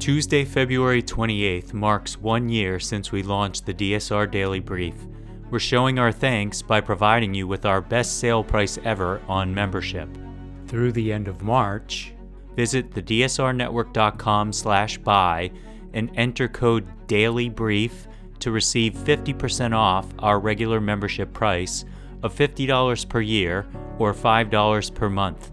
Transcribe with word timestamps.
Tuesday, 0.00 0.46
February 0.46 1.02
28th 1.02 1.74
marks 1.74 2.16
one 2.16 2.48
year 2.48 2.80
since 2.80 3.12
we 3.12 3.22
launched 3.22 3.66
the 3.66 3.74
DSR 3.74 4.30
Daily 4.30 4.58
Brief. 4.58 4.94
We're 5.50 5.58
showing 5.58 5.98
our 5.98 6.10
thanks 6.10 6.62
by 6.62 6.80
providing 6.80 7.34
you 7.34 7.46
with 7.46 7.66
our 7.66 7.82
best 7.82 8.18
sale 8.18 8.42
price 8.42 8.78
ever 8.82 9.20
on 9.28 9.54
membership. 9.54 10.08
Through 10.68 10.92
the 10.92 11.12
end 11.12 11.28
of 11.28 11.42
March, 11.42 12.14
visit 12.56 12.92
thedsrnetwork.com 12.92 14.54
slash 14.54 14.96
buy 14.96 15.50
and 15.92 16.10
enter 16.14 16.48
code 16.48 16.88
DAILYBRIEF 17.06 17.92
to 18.38 18.50
receive 18.50 18.94
50% 18.94 19.76
off 19.76 20.06
our 20.20 20.40
regular 20.40 20.80
membership 20.80 21.30
price 21.34 21.84
of 22.22 22.34
$50 22.34 23.06
per 23.06 23.20
year 23.20 23.66
or 23.98 24.14
$5 24.14 24.94
per 24.94 25.10
month. 25.10 25.50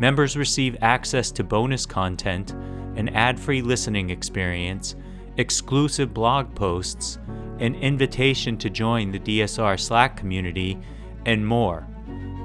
Members 0.00 0.36
receive 0.36 0.76
access 0.80 1.30
to 1.30 1.44
bonus 1.44 1.86
content, 1.86 2.56
an 2.96 3.08
ad 3.10 3.38
free 3.38 3.62
listening 3.62 4.10
experience, 4.10 4.96
exclusive 5.36 6.14
blog 6.14 6.54
posts, 6.54 7.18
an 7.58 7.74
invitation 7.76 8.56
to 8.58 8.70
join 8.70 9.10
the 9.10 9.18
DSR 9.18 9.78
Slack 9.78 10.16
community, 10.16 10.78
and 11.26 11.46
more. 11.46 11.86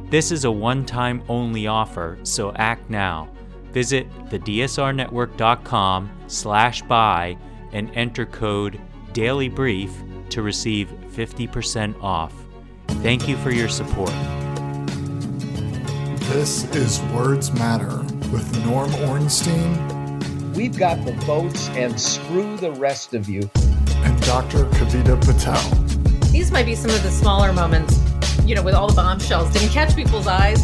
This 0.10 0.32
is 0.32 0.46
a 0.46 0.52
one 0.52 0.86
time 0.86 1.22
only 1.30 1.68
offer, 1.68 2.18
so 2.24 2.52
act 2.54 2.90
now. 2.90 3.30
Visit 3.72 4.10
thedsrnetwork.com 4.30 6.10
slash 6.28 6.82
buy 6.84 7.38
and 7.72 7.92
enter 7.96 8.26
code 8.26 8.80
DAILYBRIEF 9.14 10.30
to 10.30 10.42
receive 10.42 10.90
50% 11.10 12.02
off. 12.02 12.34
Thank 13.02 13.28
you 13.28 13.38
for 13.38 13.52
your 13.52 13.70
support. 13.70 14.14
This 16.30 16.64
is 16.76 17.02
Words 17.14 17.52
Matter 17.54 17.98
with 18.32 18.66
Norm 18.66 18.94
Ornstein. 18.96 19.99
We've 20.56 20.78
got 20.78 21.06
the 21.06 21.14
votes 21.14 21.70
and 21.70 22.00
screw 22.00 22.58
the 22.58 22.72
rest 22.72 23.14
of 23.14 23.30
you. 23.30 23.50
And 23.56 24.22
Dr. 24.24 24.66
Kavita 24.66 25.24
Patel. 25.24 25.62
These 26.32 26.52
might 26.52 26.66
be 26.66 26.76
some 26.76 26.90
of 26.92 27.02
the 27.04 27.12
smaller 27.12 27.54
moments, 27.54 28.00
you 28.46 28.56
know, 28.56 28.64
with 28.64 28.74
all 28.74 28.88
the 28.88 28.96
bombshells. 28.96 29.54
Didn't 29.54 29.70
catch 29.70 29.96
people's 29.96 30.28
eyes. 30.28 30.62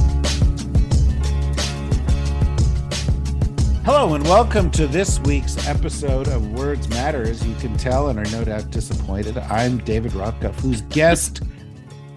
Hello, 3.86 4.16
and 4.16 4.24
welcome 4.24 4.72
to 4.72 4.88
this 4.88 5.20
week's 5.20 5.68
episode 5.68 6.28
of 6.30 6.54
Words 6.54 6.90
Matter. 6.90 7.22
As 7.22 7.46
you 7.46 7.54
can 7.56 7.78
tell 7.78 8.10
and 8.10 8.18
are 8.18 8.32
no 8.32 8.44
doubt 8.44 8.72
disappointed, 8.72 9.38
I'm 9.38 9.78
David 9.78 10.14
Rothkopf, 10.14 10.60
who's 10.62 10.82
guest 10.82 11.44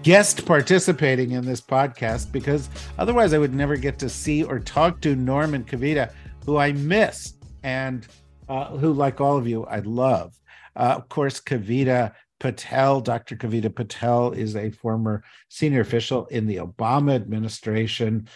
guest 0.01 0.45
participating 0.45 1.31
in 1.31 1.45
this 1.45 1.61
podcast 1.61 2.31
because 2.31 2.69
otherwise 2.97 3.33
I 3.33 3.37
would 3.37 3.53
never 3.53 3.75
get 3.75 3.99
to 3.99 4.09
see 4.09 4.43
or 4.43 4.57
talk 4.59 5.01
to 5.01 5.15
Norman 5.15 5.63
Kavita, 5.65 6.11
who 6.45 6.57
I 6.57 6.71
miss 6.71 7.33
and 7.63 8.07
uh, 8.47 8.77
who, 8.77 8.93
like 8.93 9.21
all 9.21 9.37
of 9.37 9.47
you, 9.47 9.65
I 9.65 9.79
love. 9.79 10.33
Uh, 10.75 10.95
of 10.97 11.09
course, 11.09 11.39
Kavita 11.39 12.13
Patel, 12.39 13.01
Dr. 13.01 13.35
Kavita 13.35 13.73
Patel, 13.73 14.31
is 14.31 14.55
a 14.55 14.71
former 14.71 15.23
senior 15.49 15.81
official 15.81 16.25
in 16.27 16.47
the 16.47 16.57
Obama 16.57 17.15
administration 17.15 18.27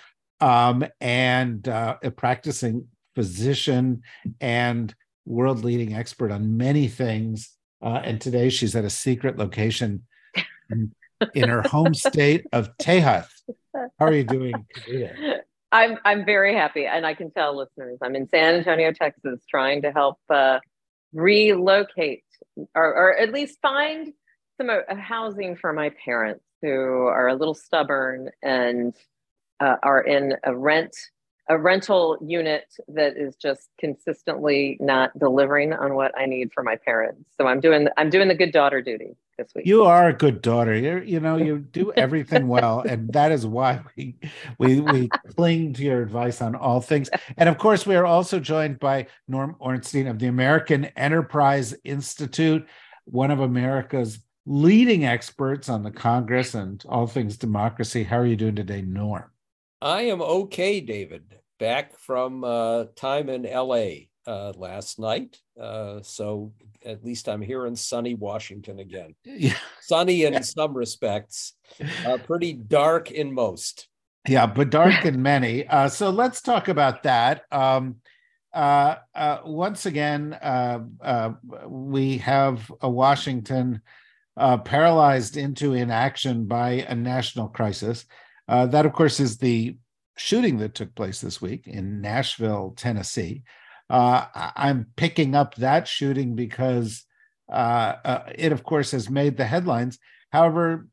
um, 0.41 0.85
and 0.99 1.67
uh, 1.67 1.97
a 2.03 2.11
practicing 2.11 2.87
physician 3.15 4.01
and 4.41 4.93
world 5.25 5.63
leading 5.63 5.93
expert 5.93 6.31
on 6.31 6.57
many 6.57 6.87
things. 6.87 7.51
Uh, 7.81 8.01
and 8.03 8.19
today 8.19 8.49
she's 8.49 8.75
at 8.75 8.85
a 8.85 8.89
secret 8.89 9.37
location 9.37 10.03
in 10.69 10.91
in 11.33 11.47
her 11.47 11.61
home 11.61 11.93
state 11.93 12.45
of 12.51 12.75
Tejas. 12.77 13.27
How 13.73 14.05
are 14.05 14.13
you 14.13 14.23
doing? 14.23 14.53
I'm 15.73 15.97
I'm 16.05 16.23
very 16.23 16.53
happy, 16.53 16.85
and 16.85 17.05
I 17.05 17.15
can 17.15 17.31
tell 17.31 17.57
listeners 17.57 17.97
I'm 18.01 18.15
in 18.15 18.29
San 18.29 18.55
Antonio, 18.55 18.93
Texas, 18.93 19.41
trying 19.49 19.81
to 19.81 19.91
help 19.91 20.19
uh, 20.29 20.59
relocate 21.13 22.23
or, 22.75 22.85
or 22.85 23.17
at 23.17 23.33
least 23.33 23.57
find 23.61 24.13
some 24.57 24.69
uh, 24.69 24.95
housing 24.95 25.55
for 25.55 25.73
my 25.73 25.91
parents 26.05 26.45
who 26.61 26.69
are 26.69 27.27
a 27.27 27.35
little 27.35 27.55
stubborn 27.55 28.29
and 28.43 28.95
uh, 29.59 29.77
are 29.81 30.01
in 30.01 30.35
a 30.43 30.55
rent 30.55 30.95
a 31.49 31.57
rental 31.57 32.17
unit 32.21 32.73
that 32.87 33.17
is 33.17 33.35
just 33.35 33.69
consistently 33.77 34.77
not 34.79 35.17
delivering 35.19 35.73
on 35.73 35.95
what 35.95 36.17
I 36.17 36.25
need 36.25 36.51
for 36.53 36.63
my 36.63 36.77
parents. 36.77 37.29
So 37.37 37.47
I'm 37.47 37.59
doing 37.59 37.87
I'm 37.97 38.09
doing 38.09 38.27
the 38.27 38.35
good 38.35 38.51
daughter 38.51 38.81
duty 38.81 39.15
this 39.37 39.51
week. 39.55 39.65
You 39.65 39.83
are 39.83 40.09
a 40.09 40.13
good 40.13 40.41
daughter. 40.41 40.73
You 40.73 41.01
you 41.05 41.19
know 41.19 41.35
you 41.35 41.59
do 41.59 41.91
everything 41.97 42.47
well, 42.47 42.81
and 42.81 43.11
that 43.13 43.31
is 43.31 43.45
why 43.45 43.81
we 43.97 44.15
we 44.57 44.79
we 44.79 45.09
cling 45.35 45.73
to 45.73 45.83
your 45.83 46.01
advice 46.01 46.41
on 46.41 46.55
all 46.55 46.79
things. 46.79 47.09
And 47.37 47.49
of 47.49 47.57
course, 47.57 47.85
we 47.85 47.95
are 47.95 48.05
also 48.05 48.39
joined 48.39 48.79
by 48.79 49.07
Norm 49.27 49.55
Ornstein 49.59 50.07
of 50.07 50.19
the 50.19 50.27
American 50.27 50.85
Enterprise 50.95 51.75
Institute, 51.83 52.65
one 53.05 53.31
of 53.31 53.41
America's 53.41 54.19
leading 54.45 55.05
experts 55.05 55.69
on 55.69 55.83
the 55.83 55.91
Congress 55.91 56.53
and 56.53 56.83
all 56.87 57.07
things 57.07 57.37
democracy. 57.37 58.03
How 58.03 58.17
are 58.19 58.25
you 58.25 58.35
doing 58.35 58.55
today, 58.55 58.81
Norm? 58.81 59.32
I 59.83 60.03
am 60.03 60.21
okay, 60.21 60.79
David. 60.79 61.25
Back 61.59 61.99
from 61.99 62.45
uh, 62.45 62.85
time 62.95 63.27
in 63.27 63.43
LA 63.43 64.05
uh, 64.25 64.53
last 64.55 64.97
night. 64.97 65.41
Uh, 65.59 65.99
so 66.01 66.53
at 66.85 67.03
least 67.03 67.27
I'm 67.27 67.41
here 67.41 67.65
in 67.65 67.75
sunny 67.75 68.15
Washington 68.15 68.79
again. 68.79 69.13
Yeah. 69.25 69.57
Sunny 69.81 70.23
in 70.23 70.41
some 70.41 70.73
respects, 70.73 71.55
uh, 72.05 72.17
pretty 72.25 72.53
dark 72.53 73.11
in 73.11 73.33
most. 73.33 73.89
Yeah, 74.25 74.45
but 74.45 74.69
dark 74.69 75.03
in 75.03 75.21
many. 75.21 75.67
Uh, 75.67 75.89
so 75.89 76.11
let's 76.11 76.41
talk 76.41 76.69
about 76.69 77.03
that. 77.03 77.43
Um, 77.51 77.97
uh, 78.53 78.95
uh, 79.13 79.39
once 79.43 79.85
again, 79.85 80.37
we 81.67 82.17
have 82.19 82.71
a 82.79 82.89
Washington 82.89 83.81
paralyzed 84.37 85.35
into 85.35 85.73
inaction 85.73 86.45
by 86.45 86.85
a 86.87 86.95
national 86.95 87.49
crisis. 87.49 88.05
Uh, 88.47 88.65
that, 88.67 88.85
of 88.85 88.93
course, 88.93 89.19
is 89.19 89.37
the 89.37 89.77
shooting 90.15 90.57
that 90.57 90.75
took 90.75 90.93
place 90.95 91.21
this 91.21 91.41
week 91.41 91.67
in 91.67 92.01
Nashville, 92.01 92.73
Tennessee. 92.75 93.43
Uh, 93.89 94.25
I'm 94.55 94.87
picking 94.95 95.35
up 95.35 95.55
that 95.55 95.87
shooting 95.87 96.35
because 96.35 97.05
uh, 97.51 97.95
uh 98.03 98.23
it, 98.35 98.51
of 98.51 98.63
course, 98.63 98.91
has 98.91 99.09
made 99.09 99.37
the 99.37 99.45
headlines. 99.45 99.99
However, 100.31 100.87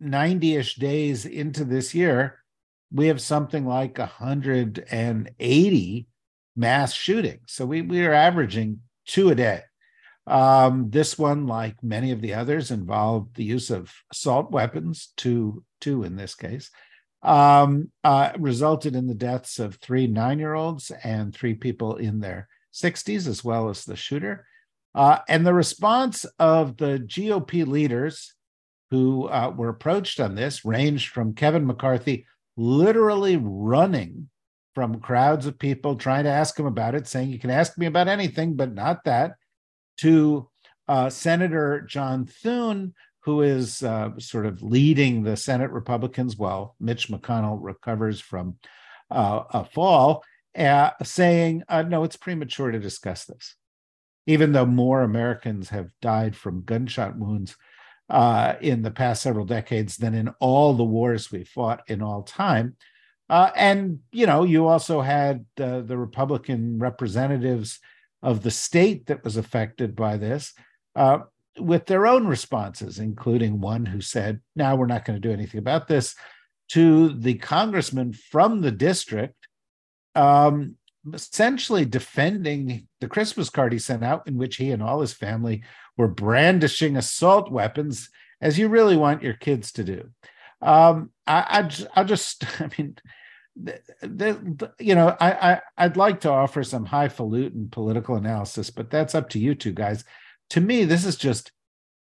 90 0.00 0.56
ish 0.56 0.74
days 0.76 1.26
into 1.26 1.64
this 1.64 1.94
year, 1.94 2.38
we 2.90 3.06
have 3.06 3.20
something 3.20 3.66
like 3.66 3.98
180 3.98 6.06
mass 6.56 6.92
shootings. 6.92 7.42
So 7.46 7.66
we, 7.66 7.82
we 7.82 8.04
are 8.04 8.12
averaging 8.12 8.80
two 9.06 9.30
a 9.30 9.34
day. 9.34 9.62
Um, 10.26 10.90
this 10.90 11.18
one, 11.18 11.46
like 11.46 11.82
many 11.82 12.12
of 12.12 12.20
the 12.20 12.34
others, 12.34 12.70
involved 12.70 13.34
the 13.34 13.44
use 13.44 13.70
of 13.70 13.92
assault 14.12 14.50
weapons, 14.50 15.12
two, 15.16 15.64
two 15.80 16.04
in 16.04 16.16
this 16.16 16.34
case, 16.34 16.70
um, 17.22 17.90
uh, 18.04 18.32
resulted 18.38 18.94
in 18.94 19.06
the 19.06 19.14
deaths 19.14 19.58
of 19.58 19.76
three 19.76 20.06
nine 20.06 20.38
year 20.38 20.54
olds 20.54 20.90
and 21.02 21.34
three 21.34 21.54
people 21.54 21.96
in 21.96 22.20
their 22.20 22.48
60s, 22.72 23.26
as 23.26 23.44
well 23.44 23.68
as 23.68 23.84
the 23.84 23.96
shooter. 23.96 24.46
Uh, 24.94 25.18
and 25.28 25.46
the 25.46 25.54
response 25.54 26.24
of 26.38 26.76
the 26.76 26.98
GOP 26.98 27.66
leaders 27.66 28.34
who 28.90 29.26
uh, 29.28 29.52
were 29.56 29.70
approached 29.70 30.20
on 30.20 30.34
this 30.34 30.64
ranged 30.64 31.08
from 31.08 31.34
Kevin 31.34 31.66
McCarthy 31.66 32.26
literally 32.56 33.38
running 33.40 34.28
from 34.74 35.00
crowds 35.00 35.46
of 35.46 35.58
people 35.58 35.96
trying 35.96 36.24
to 36.24 36.30
ask 36.30 36.58
him 36.58 36.66
about 36.66 36.94
it, 36.94 37.06
saying, 37.06 37.30
You 37.30 37.38
can 37.38 37.50
ask 37.50 37.76
me 37.78 37.86
about 37.86 38.08
anything, 38.08 38.54
but 38.54 38.74
not 38.74 39.04
that, 39.04 39.32
to 39.98 40.48
uh, 40.88 41.08
Senator 41.10 41.80
John 41.82 42.26
Thune, 42.26 42.94
who 43.20 43.42
is 43.42 43.82
uh, 43.82 44.10
sort 44.18 44.46
of 44.46 44.62
leading 44.62 45.22
the 45.22 45.36
Senate 45.36 45.70
Republicans 45.70 46.36
while 46.36 46.74
Mitch 46.80 47.08
McConnell 47.08 47.58
recovers 47.60 48.20
from 48.20 48.56
uh, 49.10 49.44
a 49.50 49.64
fall, 49.64 50.24
uh, 50.58 50.90
saying, 51.02 51.62
uh, 51.68 51.82
no, 51.82 52.02
it's 52.02 52.16
premature 52.16 52.72
to 52.72 52.80
discuss 52.80 53.24
this. 53.24 53.54
Even 54.26 54.52
though 54.52 54.66
more 54.66 55.02
Americans 55.02 55.68
have 55.70 55.90
died 56.00 56.34
from 56.34 56.64
gunshot 56.64 57.16
wounds 57.16 57.56
uh, 58.08 58.54
in 58.60 58.82
the 58.82 58.90
past 58.90 59.22
several 59.22 59.46
decades 59.46 59.96
than 59.96 60.14
in 60.14 60.28
all 60.40 60.74
the 60.74 60.84
wars 60.84 61.30
we 61.30 61.44
fought 61.44 61.82
in 61.88 62.02
all 62.02 62.22
time. 62.22 62.76
And, 63.28 64.00
you 64.10 64.26
know, 64.26 64.44
you 64.44 64.66
also 64.66 65.00
had 65.00 65.46
the 65.56 65.96
Republican 65.96 66.78
representatives 66.78 67.80
of 68.22 68.42
the 68.42 68.50
state 68.50 69.06
that 69.06 69.24
was 69.24 69.36
affected 69.36 69.96
by 69.96 70.16
this 70.16 70.54
uh, 70.94 71.18
with 71.58 71.86
their 71.86 72.06
own 72.06 72.26
responses, 72.26 72.98
including 72.98 73.60
one 73.60 73.84
who 73.84 74.00
said, 74.00 74.40
Now 74.56 74.76
we're 74.76 74.86
not 74.86 75.04
going 75.04 75.20
to 75.20 75.28
do 75.28 75.32
anything 75.32 75.58
about 75.58 75.88
this, 75.88 76.14
to 76.70 77.10
the 77.10 77.34
congressman 77.34 78.12
from 78.12 78.60
the 78.60 78.70
district, 78.70 79.48
um, 80.14 80.76
essentially 81.12 81.84
defending 81.84 82.86
the 83.00 83.08
Christmas 83.08 83.50
card 83.50 83.72
he 83.72 83.78
sent 83.78 84.04
out, 84.04 84.26
in 84.26 84.38
which 84.38 84.56
he 84.56 84.70
and 84.70 84.82
all 84.82 85.00
his 85.00 85.12
family 85.12 85.62
were 85.96 86.08
brandishing 86.08 86.96
assault 86.96 87.50
weapons, 87.50 88.08
as 88.40 88.58
you 88.58 88.68
really 88.68 88.96
want 88.96 89.22
your 89.22 89.34
kids 89.34 89.72
to 89.72 89.84
do. 89.84 90.08
Um, 90.62 91.10
I, 91.26 91.68
I, 91.68 91.86
I'll 91.94 92.04
just, 92.04 92.44
I 92.60 92.70
mean, 92.78 92.96
the, 93.56 93.80
the, 94.00 94.72
you 94.78 94.94
know, 94.94 95.16
I, 95.20 95.52
I 95.52 95.60
I'd 95.76 95.96
like 95.96 96.20
to 96.20 96.30
offer 96.30 96.64
some 96.64 96.86
highfalutin 96.86 97.68
political 97.70 98.16
analysis, 98.16 98.70
but 98.70 98.90
that's 98.90 99.14
up 99.14 99.28
to 99.30 99.38
you 99.38 99.54
two 99.54 99.72
guys. 99.72 100.04
To 100.50 100.60
me, 100.60 100.84
this 100.84 101.04
is 101.04 101.16
just 101.16 101.52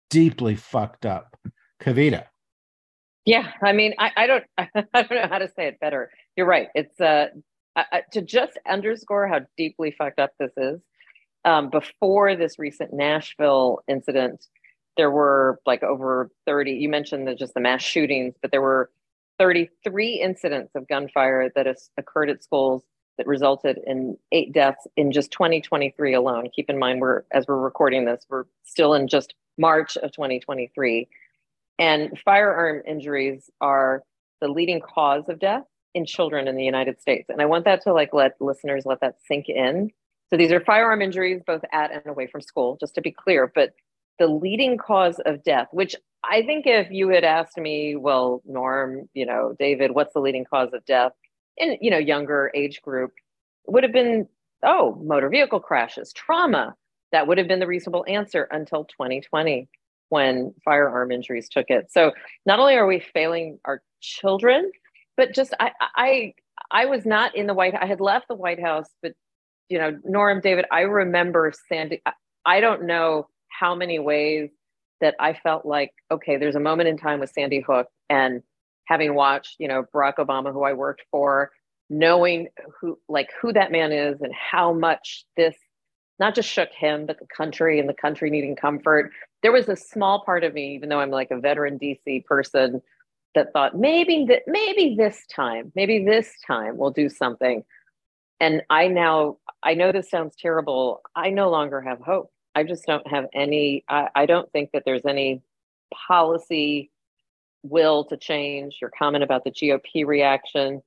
deeply 0.10 0.56
fucked 0.56 1.06
up. 1.06 1.38
Kavita. 1.82 2.26
Yeah, 3.26 3.52
I 3.64 3.74
mean, 3.74 3.94
I, 4.00 4.12
I 4.16 4.28
don't 4.28 4.44
I 4.58 4.70
don't 4.94 5.12
know 5.12 5.28
how 5.30 5.40
to 5.40 5.50
say 5.56 5.68
it 5.68 5.80
better. 5.80 6.12
You're 6.36 6.48
right. 6.48 6.70
It's 6.76 7.00
uh 7.00 7.28
to 8.12 8.22
just 8.22 8.58
underscore 8.68 9.28
how 9.28 9.42
deeply 9.58 9.92
fucked 9.92 10.20
up 10.20 10.32
this 10.40 10.52
is. 10.58 10.82
Um, 11.44 11.70
before 11.70 12.36
this 12.36 12.58
recent 12.58 12.92
Nashville 12.94 13.80
incident, 13.88 14.46
there 14.98 15.12
were 15.12 15.60
like 15.66 15.84
over 15.84 16.32
30. 16.46 16.72
You 16.72 16.90
mentioned 16.90 17.28
the, 17.28 17.36
just 17.36 17.54
the 17.54 17.60
mass 17.60 17.84
shootings, 17.84 18.36
but 18.42 18.52
there 18.52 18.62
were 18.62 18.90
33 19.40 20.22
incidents 20.22 20.72
of 20.76 20.88
gunfire 20.88 21.52
that 21.56 21.66
has 21.66 21.90
occurred 21.98 22.30
at 22.30 22.44
schools 22.44 22.84
that 23.18 23.28
resulted 23.28 23.80
in 23.86 24.18
eight 24.32 24.54
deaths 24.54 24.88
in 24.98 25.12
just 25.12 25.32
2023 25.32 26.14
alone. 26.14 26.50
Keep 26.54 26.70
in 26.70 26.78
mind, 26.78 27.02
we're 27.02 27.24
as 27.32 27.46
we're 27.48 27.58
recording 27.58 28.06
this, 28.06 28.26
we're 28.30 28.46
still 28.64 28.94
in 28.94 29.08
just 29.08 29.34
March 29.58 29.98
of 29.98 30.12
2023. 30.12 31.08
And 31.80 32.18
firearm 32.24 32.82
injuries 32.88 33.50
are 33.62 34.04
the 34.42 34.48
leading 34.48 34.82
cause 34.82 35.28
of 35.30 35.40
death 35.40 35.64
in 35.94 36.06
children 36.06 36.48
in 36.48 36.56
the 36.56 36.64
United 36.64 37.02
States. 37.02 37.30
And 37.30 37.42
I 37.42 37.46
want 37.46 37.66
that 37.66 37.82
to 37.84 37.94
like 37.94 38.14
let 38.14 38.34
listeners 38.40 38.86
let 38.86 39.00
that 39.02 39.16
sink 39.28 39.48
in. 39.48 39.92
So 40.30 40.38
these 40.38 40.52
are 40.52 40.60
firearm 40.60 41.02
injuries 41.02 41.42
both 41.46 41.62
at 41.72 41.92
and 41.92 42.06
away 42.08 42.28
from 42.28 42.42
school, 42.42 42.78
just 42.80 42.96
to 42.96 43.02
be 43.02 43.12
clear. 43.12 43.52
But 43.54 43.74
the 44.20 44.28
leading 44.28 44.78
cause 44.78 45.20
of 45.26 45.44
death, 45.44 45.68
which 45.72 45.96
I 46.24 46.42
think 46.44 46.66
if 46.66 46.90
you 46.92 47.10
had 47.10 47.24
asked 47.24 47.58
me, 47.58 47.96
well, 47.96 48.42
Norm, 48.46 49.10
you 49.14 49.26
know, 49.26 49.56
David, 49.60 49.92
what's 49.92 50.14
the 50.14 50.20
leading 50.20 50.46
cause 50.46 50.74
of 50.74 50.86
death 50.86 51.12
in, 51.58 51.78
you 51.82 51.92
know, 51.92 51.98
younger 51.98 52.52
age 52.56 52.82
group, 52.82 53.12
would 53.68 53.84
have 53.84 53.94
been, 53.94 54.28
oh, 54.64 55.00
motor 55.04 55.30
vehicle 55.30 55.60
crashes, 55.60 56.14
trauma. 56.14 56.76
That 57.12 57.28
would 57.28 57.38
have 57.38 57.48
been 57.48 57.60
the 57.60 57.68
reasonable 57.68 58.06
answer 58.08 58.48
until 58.52 58.86
2020 58.86 59.70
when 60.10 60.54
firearm 60.64 61.12
injuries 61.12 61.50
took 61.50 61.68
it. 61.70 61.92
So 61.92 62.12
not 62.46 62.60
only 62.60 62.76
are 62.76 62.88
we 62.88 63.00
failing 63.00 63.60
our 63.66 63.82
children, 64.02 64.72
but 65.18 65.34
just 65.34 65.54
I 65.60 65.72
I 65.96 66.34
I 66.72 66.86
was 66.86 67.06
not 67.06 67.36
in 67.36 67.48
the 67.48 67.54
White 67.54 67.76
I 67.80 67.86
had 67.86 68.02
left 68.02 68.28
the 68.28 68.36
White 68.36 68.62
House, 68.62 68.90
but 69.02 69.14
you 69.70 69.78
know, 69.80 69.98
Norm 70.04 70.42
David, 70.42 70.66
I 70.72 70.82
remember 70.82 71.54
Sandy 71.70 72.02
I 72.46 72.60
don't 72.60 72.84
know 72.84 73.28
how 73.60 73.76
many 73.76 74.00
ways 74.00 74.50
that 75.02 75.16
I 75.20 75.34
felt 75.34 75.66
like, 75.66 75.92
okay, 76.12 76.38
there's 76.38 76.56
a 76.56 76.60
moment 76.60 76.90
in 76.90 76.98
time 76.98 77.20
with 77.20 77.32
Sandy 77.32 77.62
Hook 77.62 77.88
and 78.10 78.42
having 78.86 79.16
watched, 79.16 79.56
you 79.60 79.68
know, 79.68 79.84
Barack 79.94 80.16
Obama, 80.16 80.54
who 80.54 80.64
I 80.64 80.74
worked 80.74 81.04
for, 81.12 81.52
knowing 81.90 82.48
who 82.80 82.98
like 83.08 83.30
who 83.42 83.54
that 83.54 83.72
man 83.72 83.92
is 83.92 84.22
and 84.22 84.34
how 84.34 84.74
much 84.74 85.26
this 85.38 85.56
not 86.18 86.34
just 86.34 86.50
shook 86.50 86.72
him, 86.72 87.06
but 87.06 87.20
the 87.20 87.28
country 87.28 87.80
and 87.80 87.90
the 87.90 87.94
country 87.94 88.30
needing 88.30 88.56
comfort. 88.56 89.12
There 89.44 89.52
was 89.52 89.68
a 89.68 89.76
small 89.76 90.24
part 90.24 90.44
of 90.46 90.54
me, 90.54 90.74
even 90.76 90.88
though 90.88 91.02
I'm 91.02 91.12
like 91.12 91.30
a 91.30 91.40
veteran 91.40 91.78
DC 91.78 92.26
person, 92.26 92.82
that 93.36 93.52
thought 93.52 93.78
maybe 93.78 94.26
that 94.30 94.44
maybe 94.48 94.96
this 94.98 95.26
time, 95.28 95.72
maybe 95.76 96.06
this 96.06 96.32
time 96.48 96.78
we'll 96.78 96.92
do 96.92 97.10
something. 97.10 97.64
And 98.40 98.64
I 98.70 98.88
now 98.88 99.38
I 99.62 99.74
know 99.74 99.92
this 99.92 100.10
sounds 100.10 100.36
terrible. 100.40 101.02
I 101.16 101.30
no 101.32 101.50
longer 101.50 101.82
have 101.82 102.00
hope. 102.00 102.32
I 102.56 102.64
just 102.64 102.86
don't 102.86 103.06
have 103.08 103.26
any, 103.34 103.84
I, 103.90 104.08
I 104.16 104.26
don't 104.26 104.52
think 104.52 104.72
that 104.74 104.84
there's 104.86 105.06
any 105.06 105.42
policy 105.94 106.90
will 107.64 108.06
to 108.06 108.18
change. 108.18 108.78
Your 108.82 108.92
comment 108.98 109.24
about 109.24 109.44
the 109.44 109.52
GOP 109.52 110.06
reaction. 110.06 110.82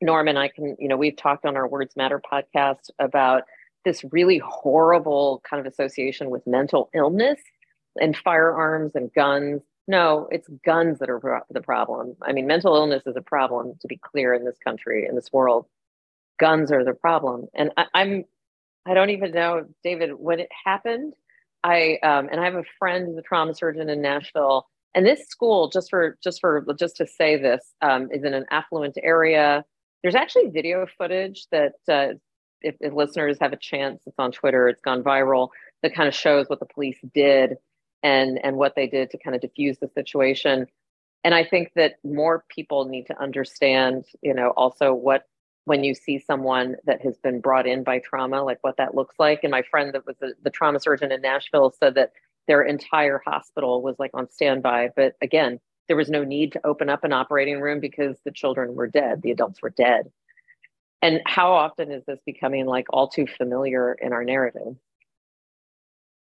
Norman, 0.00 0.36
I 0.36 0.48
can, 0.48 0.76
you 0.78 0.88
know, 0.88 0.96
we've 0.96 1.16
talked 1.16 1.44
on 1.44 1.56
our 1.56 1.68
Words 1.68 1.94
Matter 1.96 2.20
podcast 2.20 2.90
about 2.98 3.42
this 3.84 4.04
really 4.12 4.38
horrible 4.38 5.42
kind 5.48 5.64
of 5.64 5.70
association 5.70 6.30
with 6.30 6.46
mental 6.46 6.90
illness 6.94 7.40
and 8.00 8.16
firearms 8.16 8.92
and 8.94 9.12
guns. 9.12 9.62
No, 9.86 10.26
it's 10.30 10.48
guns 10.64 10.98
that 11.00 11.10
are 11.10 11.42
the 11.50 11.60
problem. 11.60 12.16
I 12.22 12.32
mean, 12.32 12.46
mental 12.46 12.74
illness 12.74 13.02
is 13.06 13.16
a 13.16 13.22
problem, 13.22 13.74
to 13.80 13.86
be 13.86 13.98
clear, 13.98 14.32
in 14.32 14.44
this 14.44 14.56
country, 14.64 15.06
in 15.06 15.14
this 15.14 15.32
world. 15.32 15.66
Guns 16.40 16.72
are 16.72 16.82
the 16.82 16.94
problem. 16.94 17.46
And 17.54 17.70
I, 17.76 17.84
I'm 17.94 18.24
I 18.86 18.94
don't 18.94 19.10
even 19.10 19.32
know, 19.32 19.66
David, 19.82 20.10
when 20.14 20.40
it 20.40 20.48
happened. 20.64 21.14
I 21.62 21.98
um, 22.02 22.28
and 22.30 22.40
I 22.40 22.44
have 22.44 22.56
a 22.56 22.64
friend 22.78 23.06
who's 23.06 23.16
a 23.16 23.22
trauma 23.22 23.54
surgeon 23.54 23.88
in 23.88 24.02
Nashville, 24.02 24.66
and 24.94 25.06
this 25.06 25.26
school, 25.28 25.70
just 25.70 25.88
for 25.88 26.18
just 26.22 26.40
for 26.40 26.66
just 26.78 26.96
to 26.96 27.06
say 27.06 27.36
this, 27.40 27.72
um, 27.80 28.08
is 28.12 28.24
in 28.24 28.34
an 28.34 28.44
affluent 28.50 28.98
area. 29.02 29.64
There's 30.02 30.14
actually 30.14 30.48
video 30.48 30.86
footage 30.98 31.46
that, 31.50 31.72
uh, 31.88 32.08
if, 32.60 32.74
if 32.80 32.92
listeners 32.92 33.38
have 33.40 33.54
a 33.54 33.56
chance, 33.56 34.02
it's 34.04 34.18
on 34.18 34.32
Twitter. 34.32 34.68
It's 34.68 34.82
gone 34.82 35.02
viral. 35.02 35.48
That 35.82 35.94
kind 35.94 36.08
of 36.08 36.14
shows 36.14 36.46
what 36.48 36.60
the 36.60 36.66
police 36.66 36.98
did 37.14 37.56
and 38.02 38.38
and 38.44 38.56
what 38.56 38.74
they 38.76 38.86
did 38.86 39.10
to 39.10 39.18
kind 39.18 39.34
of 39.34 39.40
diffuse 39.40 39.78
the 39.78 39.88
situation. 39.88 40.66
And 41.24 41.34
I 41.34 41.44
think 41.44 41.72
that 41.76 41.94
more 42.04 42.44
people 42.50 42.84
need 42.84 43.06
to 43.06 43.18
understand, 43.18 44.04
you 44.20 44.34
know, 44.34 44.50
also 44.50 44.92
what 44.92 45.24
when 45.64 45.82
you 45.82 45.94
see 45.94 46.18
someone 46.18 46.76
that 46.84 47.02
has 47.02 47.16
been 47.18 47.40
brought 47.40 47.66
in 47.66 47.82
by 47.82 47.98
trauma, 47.98 48.42
like 48.42 48.58
what 48.62 48.76
that 48.76 48.94
looks 48.94 49.14
like. 49.18 49.40
And 49.42 49.50
my 49.50 49.62
friend 49.62 49.94
that 49.94 50.06
was 50.06 50.16
the, 50.20 50.34
the 50.42 50.50
trauma 50.50 50.78
surgeon 50.78 51.10
in 51.10 51.22
Nashville 51.22 51.74
said 51.78 51.94
that 51.94 52.12
their 52.46 52.62
entire 52.62 53.22
hospital 53.24 53.82
was 53.82 53.96
like 53.98 54.10
on 54.12 54.28
standby. 54.30 54.90
But 54.94 55.14
again, 55.22 55.60
there 55.88 55.96
was 55.96 56.10
no 56.10 56.24
need 56.24 56.52
to 56.52 56.66
open 56.66 56.90
up 56.90 57.04
an 57.04 57.12
operating 57.12 57.60
room 57.60 57.80
because 57.80 58.16
the 58.24 58.30
children 58.30 58.74
were 58.74 58.86
dead, 58.86 59.22
the 59.22 59.30
adults 59.30 59.62
were 59.62 59.70
dead. 59.70 60.10
And 61.00 61.20
how 61.26 61.52
often 61.52 61.90
is 61.92 62.02
this 62.06 62.20
becoming 62.24 62.66
like 62.66 62.86
all 62.90 63.08
too 63.08 63.26
familiar 63.26 63.92
in 63.92 64.12
our 64.12 64.24
narrative? 64.24 64.76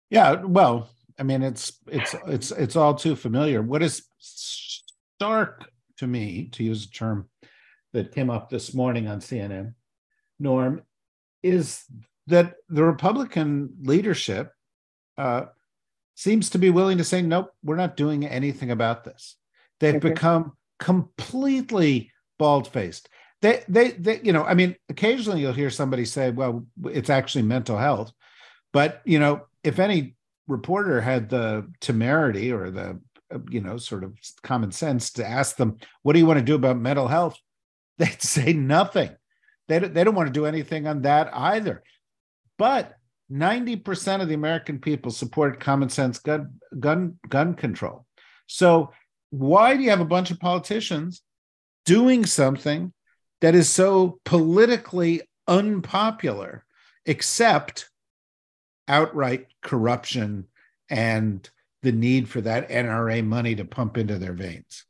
Yeah, 0.10 0.42
well, 0.44 0.90
I 1.20 1.24
mean, 1.24 1.44
it's 1.44 1.74
it's 1.88 2.16
it's 2.28 2.52
it's 2.52 2.76
all 2.76 2.94
too 2.96 3.16
familiar. 3.16 3.62
What 3.62 3.84
is 3.84 4.04
stark 4.20 5.70
to 5.98 6.08
me, 6.08 6.50
to 6.54 6.64
use 6.64 6.86
a 6.86 6.90
term 6.90 7.30
that 7.94 8.14
came 8.14 8.30
up 8.30 8.50
this 8.50 8.74
morning 8.74 9.08
on 9.08 9.20
CNN, 9.20 9.74
Norm, 10.40 10.84
is 11.44 11.84
that 12.28 12.56
the 12.70 12.84
Republican 12.84 13.74
leadership 13.82 14.52
uh, 15.18 15.46
seems 16.16 16.50
to 16.52 16.58
be 16.58 16.70
willing 16.70 16.98
to 16.98 17.04
say, 17.04 17.22
nope, 17.22 17.52
we're 17.64 17.76
not 17.76 17.98
doing 17.98 18.26
anything 18.26 18.72
about 18.72 19.04
this. 19.04 19.36
They've 19.80 19.96
okay. 19.96 20.10
become 20.10 20.54
completely 20.78 22.12
bald 22.38 22.68
faced. 22.68 23.10
They, 23.42 23.64
they, 23.68 23.92
they, 23.92 24.20
you 24.22 24.34
know, 24.34 24.44
I 24.44 24.54
mean, 24.54 24.76
occasionally 24.90 25.42
you'll 25.42 25.54
hear 25.54 25.70
somebody 25.70 26.06
say, 26.06 26.30
well, 26.30 26.66
it's 26.86 27.10
actually 27.10 27.44
mental 27.44 27.78
health. 27.78 28.12
But, 28.74 29.02
you 29.06 29.20
know, 29.20 29.44
if 29.64 29.80
any 29.80 30.16
reporter 30.48 31.00
had 31.02 31.30
the 31.30 31.72
temerity 31.80 32.52
or 32.52 32.70
the, 32.70 33.00
uh, 33.34 33.40
you 33.50 33.62
know, 33.62 33.78
sort 33.78 34.04
of 34.04 34.14
common 34.44 34.72
sense 34.72 35.12
to 35.14 35.26
ask 35.26 35.56
them, 35.56 35.78
what 36.04 36.14
do 36.14 36.20
you 36.20 36.26
want 36.26 36.40
to 36.40 36.46
do 36.46 36.56
about 36.56 36.78
mental 36.78 37.08
health? 37.08 37.38
they'd 38.06 38.22
say 38.22 38.54
nothing. 38.54 39.12
They, 39.68 39.80
they 39.80 40.04
don't 40.04 40.16
want 40.16 40.28
to 40.28 40.34
do 40.34 40.46
anything 40.46 40.88
on 40.88 41.04
that 41.04 41.30
either. 41.34 41.84
But 42.58 42.96
90% 43.32 44.22
of 44.22 44.28
the 44.28 44.34
American 44.34 44.80
people 44.80 45.12
support 45.12 45.60
common 45.60 45.90
sense 45.90 46.18
gun, 46.18 46.56
gun, 46.80 47.20
gun 47.28 47.54
control. 47.54 48.06
So, 48.48 48.92
why 49.32 49.78
do 49.78 49.84
you 49.84 49.92
have 49.92 50.00
a 50.00 50.06
bunch 50.06 50.32
of 50.32 50.40
politicians 50.40 51.22
doing 51.86 52.26
something 52.26 52.92
that 53.42 53.54
is 53.54 53.70
so 53.70 54.20
politically 54.26 55.22
unpopular, 55.48 56.66
except 57.06 57.90
outright 58.88 59.46
corruption 59.62 60.46
and 60.90 61.48
the 61.84 61.92
need 61.92 62.28
for 62.28 62.42
that 62.42 62.70
NRA 62.70 63.24
money 63.24 63.54
to 63.54 63.66
pump 63.66 63.98
into 63.98 64.18
their 64.18 64.34
veins? 64.34 64.86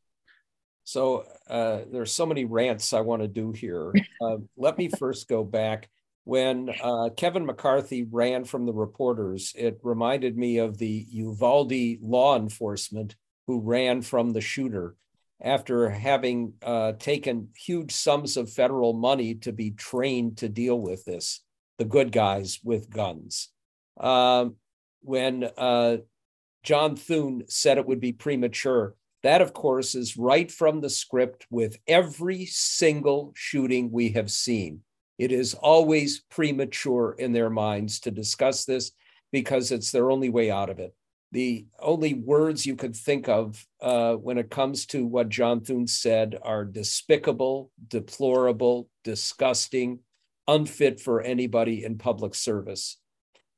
So 0.85 1.25
uh, 1.49 1.79
there's 1.91 2.11
so 2.11 2.25
many 2.25 2.45
rants 2.45 2.93
I 2.93 3.01
want 3.01 3.21
to 3.21 3.27
do 3.27 3.51
here. 3.51 3.93
Uh, 4.21 4.35
let 4.57 4.77
me 4.77 4.89
first 4.89 5.29
go 5.29 5.45
back. 5.45 5.87
When 6.25 6.69
uh, 6.83 7.07
Kevin 7.15 7.45
McCarthy 7.45 8.03
ran 8.03 8.43
from 8.43 8.65
the 8.65 8.73
reporters, 8.73 9.53
it 9.55 9.79
reminded 9.81 10.37
me 10.37 10.57
of 10.57 10.77
the 10.77 11.07
Uvalde 11.09 12.01
law 12.01 12.35
enforcement 12.35 13.15
who 13.47 13.61
ran 13.61 14.01
from 14.01 14.33
the 14.33 14.41
shooter 14.41 14.97
after 15.41 15.89
having 15.89 16.53
uh, 16.61 16.93
taken 16.99 17.47
huge 17.55 17.93
sums 17.93 18.35
of 18.35 18.51
federal 18.51 18.93
money 18.93 19.35
to 19.35 19.53
be 19.53 19.71
trained 19.71 20.37
to 20.39 20.49
deal 20.49 20.79
with 20.79 21.05
this, 21.05 21.41
the 21.77 21.85
good 21.85 22.11
guys 22.11 22.59
with 22.61 22.89
guns. 22.89 23.49
Um, 23.97 24.55
when 25.01 25.49
uh, 25.57 25.97
John 26.63 26.95
Thune 26.95 27.43
said 27.47 27.77
it 27.77 27.87
would 27.87 28.01
be 28.01 28.11
premature, 28.11 28.95
that, 29.23 29.41
of 29.41 29.53
course, 29.53 29.95
is 29.95 30.17
right 30.17 30.51
from 30.51 30.81
the 30.81 30.89
script 30.89 31.45
with 31.49 31.77
every 31.87 32.45
single 32.45 33.31
shooting 33.35 33.91
we 33.91 34.09
have 34.09 34.31
seen. 34.31 34.81
It 35.17 35.31
is 35.31 35.53
always 35.53 36.21
premature 36.29 37.15
in 37.19 37.33
their 37.33 37.49
minds 37.49 37.99
to 38.01 38.11
discuss 38.11 38.65
this 38.65 38.91
because 39.31 39.71
it's 39.71 39.91
their 39.91 40.09
only 40.09 40.29
way 40.29 40.49
out 40.49 40.69
of 40.69 40.79
it. 40.79 40.95
the 41.31 41.67
only 41.79 42.13
words 42.15 42.65
you 42.65 42.75
could 42.75 42.95
think 42.95 43.29
of 43.29 43.65
uh, 43.81 44.15
when 44.15 44.37
it 44.37 44.49
comes 44.49 44.85
to 44.87 45.05
what 45.05 45.29
John 45.29 45.61
Thune 45.61 45.87
said 45.87 46.37
are 46.41 46.65
despicable, 46.65 47.71
deplorable, 47.87 48.89
disgusting, 49.03 49.99
unfit 50.47 50.99
for 50.99 51.21
anybody 51.21 51.83
in 51.83 51.97
public 51.97 52.33
service. 52.33 52.97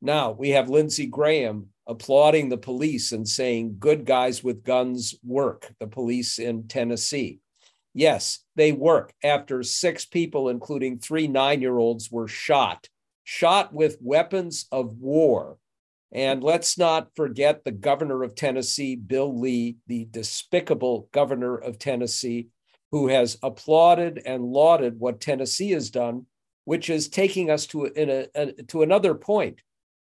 Now 0.01 0.31
we 0.31 0.49
have 0.49 0.69
Lindsey 0.69 1.05
Graham 1.05 1.67
applauding 1.87 2.49
the 2.49 2.57
police 2.57 3.11
and 3.11 3.27
saying, 3.27 3.77
good 3.79 4.05
guys 4.05 4.43
with 4.43 4.63
guns 4.63 5.15
work, 5.23 5.73
the 5.79 5.87
police 5.87 6.39
in 6.39 6.67
Tennessee. 6.67 7.39
Yes, 7.93 8.39
they 8.55 8.71
work 8.71 9.13
after 9.23 9.63
six 9.63 10.05
people, 10.05 10.49
including 10.49 10.99
three 10.99 11.27
nine 11.27 11.61
year 11.61 11.77
olds, 11.77 12.09
were 12.09 12.27
shot, 12.27 12.87
shot 13.23 13.73
with 13.73 13.97
weapons 14.01 14.65
of 14.71 14.97
war 14.97 15.57
and 16.11 16.43
let's 16.43 16.77
not 16.77 17.15
forget 17.15 17.63
the 17.63 17.71
governor 17.71 18.23
of 18.23 18.35
Tennessee, 18.35 18.95
Bill 18.95 19.39
Lee, 19.39 19.77
the 19.87 20.05
despicable 20.11 21.07
governor 21.13 21.55
of 21.55 21.79
Tennessee, 21.79 22.47
who 22.91 23.07
has 23.07 23.37
applauded 23.41 24.21
and 24.25 24.43
lauded 24.43 24.99
what 24.99 25.21
Tennessee 25.21 25.71
has 25.71 25.89
done, 25.89 26.25
which 26.65 26.89
is 26.89 27.07
taking 27.07 27.49
us 27.49 27.65
to, 27.67 27.85
a, 27.95 28.27
a, 28.35 28.51
to 28.63 28.83
another 28.83 29.15
point. 29.15 29.61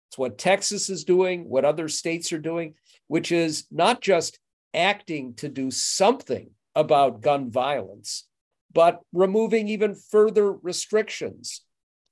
It's 0.09 0.17
what 0.17 0.39
Texas 0.39 0.89
is 0.89 1.03
doing, 1.03 1.47
what 1.47 1.65
other 1.65 1.87
states 1.87 2.33
are 2.33 2.39
doing, 2.39 2.73
which 3.07 3.31
is 3.31 3.65
not 3.69 4.01
just 4.01 4.39
acting 4.73 5.35
to 5.35 5.47
do 5.47 5.69
something 5.69 6.49
about 6.73 7.21
gun 7.21 7.51
violence, 7.51 8.27
but 8.73 9.01
removing 9.13 9.67
even 9.67 9.93
further 9.93 10.51
restrictions. 10.51 11.61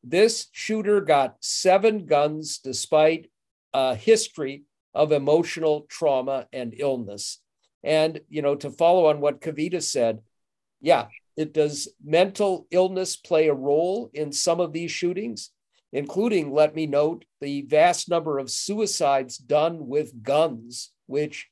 This 0.03 0.47
shooter 0.51 1.01
got 1.01 1.37
seven 1.39 2.05
guns 2.05 2.59
despite 2.59 3.31
a 3.73 3.95
history 3.95 4.63
of 4.93 5.11
emotional 5.11 5.87
trauma 5.89 6.47
and 6.53 6.75
illness. 6.77 7.39
And, 7.83 8.21
you 8.29 8.43
know, 8.43 8.55
to 8.55 8.69
follow 8.69 9.07
on 9.07 9.21
what 9.21 9.41
Kavita 9.41 9.81
said, 9.81 10.19
yeah, 10.81 11.07
it 11.35 11.51
does 11.51 11.87
mental 12.03 12.67
illness 12.69 13.15
play 13.15 13.47
a 13.47 13.53
role 13.53 14.11
in 14.13 14.31
some 14.31 14.59
of 14.59 14.71
these 14.73 14.91
shootings, 14.91 15.51
including, 15.91 16.51
let 16.51 16.75
me 16.75 16.85
note, 16.85 17.25
the 17.41 17.61
vast 17.63 18.09
number 18.09 18.39
of 18.39 18.51
suicides 18.51 19.37
done 19.37 19.87
with 19.87 20.23
guns, 20.23 20.91
which 21.05 21.47